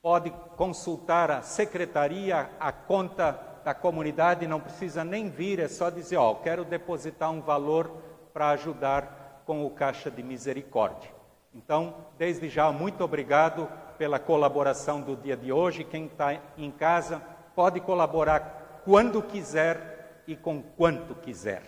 pode 0.00 0.30
consultar 0.56 1.30
a 1.30 1.42
secretaria, 1.42 2.50
a 2.60 2.70
conta 2.70 3.32
da 3.64 3.74
comunidade, 3.74 4.46
não 4.46 4.60
precisa 4.60 5.04
nem 5.04 5.28
vir, 5.28 5.58
é 5.58 5.68
só 5.68 5.90
dizer, 5.90 6.16
ó, 6.16 6.34
quero 6.36 6.64
depositar 6.64 7.30
um 7.30 7.42
valor 7.42 7.90
para 8.32 8.50
ajudar 8.50 9.42
com 9.44 9.66
o 9.66 9.70
Caixa 9.70 10.10
de 10.10 10.22
Misericórdia. 10.22 11.19
Então, 11.54 12.06
desde 12.16 12.48
já, 12.48 12.70
muito 12.70 13.02
obrigado 13.02 13.68
pela 13.98 14.18
colaboração 14.18 15.00
do 15.00 15.16
dia 15.16 15.36
de 15.36 15.52
hoje. 15.52 15.84
Quem 15.84 16.06
está 16.06 16.40
em 16.56 16.70
casa 16.70 17.20
pode 17.54 17.80
colaborar 17.80 18.82
quando 18.84 19.22
quiser 19.22 20.22
e 20.26 20.36
com 20.36 20.62
quanto 20.62 21.14
quiser. 21.16 21.62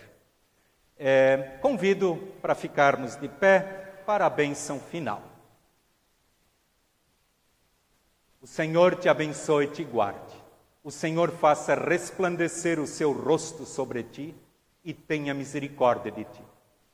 É, 0.96 1.58
convido 1.60 2.16
para 2.40 2.54
ficarmos 2.54 3.16
de 3.16 3.28
pé 3.28 3.60
para 4.06 4.24
a 4.24 4.30
bênção 4.30 4.78
final. 4.78 5.22
O 8.40 8.46
Senhor 8.46 8.96
te 8.96 9.08
abençoe 9.08 9.66
e 9.66 9.70
te 9.70 9.84
guarde. 9.84 10.42
O 10.84 10.90
Senhor 10.90 11.30
faça 11.30 11.74
resplandecer 11.74 12.80
o 12.80 12.86
seu 12.86 13.12
rosto 13.12 13.64
sobre 13.64 14.02
ti 14.02 14.34
e 14.84 14.92
tenha 14.94 15.34
misericórdia 15.34 16.10
de 16.10 16.24
ti. 16.24 16.42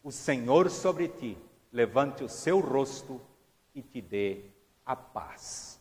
O 0.03 0.11
Senhor 0.11 0.69
sobre 0.71 1.09
ti 1.09 1.39
levante 1.73 2.25
o 2.25 2.29
seu 2.29 2.61
rosto 2.61 3.21
e 3.75 3.83
te 3.83 4.01
dê 4.01 4.45
a 4.85 4.97
paz. 4.97 5.81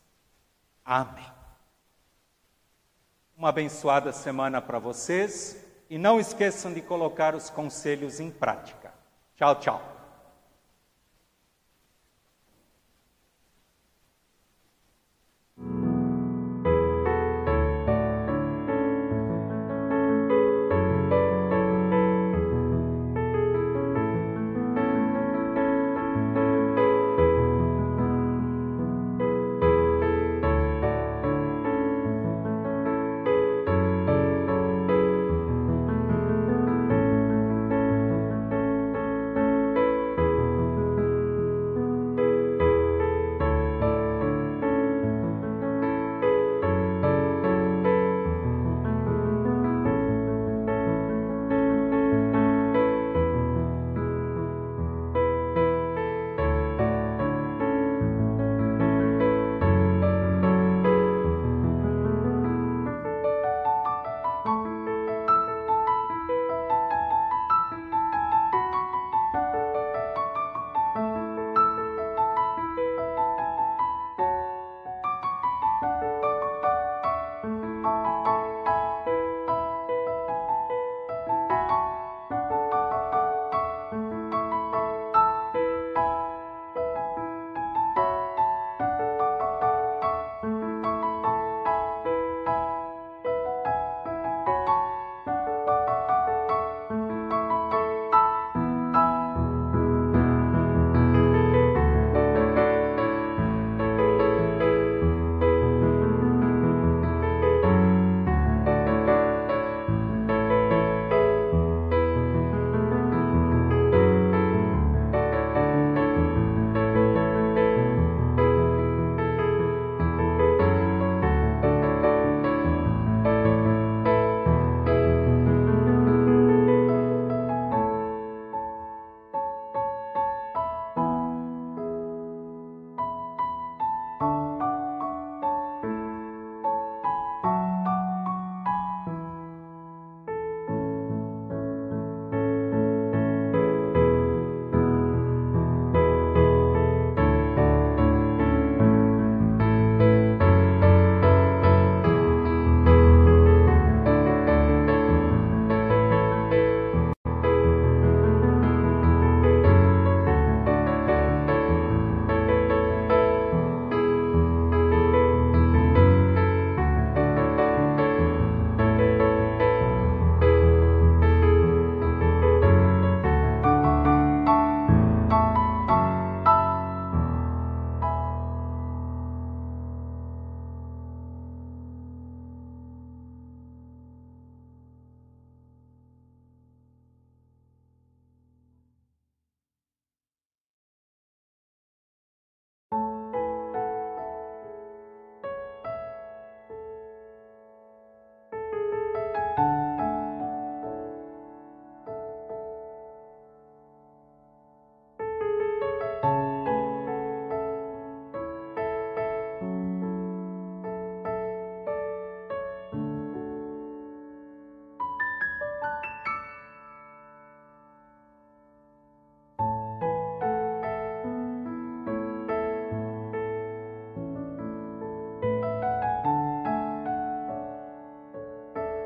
Amém. 0.83 1.31
Uma 3.35 3.49
abençoada 3.49 4.11
semana 4.11 4.61
para 4.61 4.79
vocês 4.79 5.63
e 5.89 5.97
não 5.97 6.19
esqueçam 6.19 6.73
de 6.73 6.81
colocar 6.81 7.35
os 7.35 7.49
conselhos 7.49 8.19
em 8.19 8.31
prática. 8.31 8.93
Tchau, 9.35 9.55
tchau. 9.59 9.96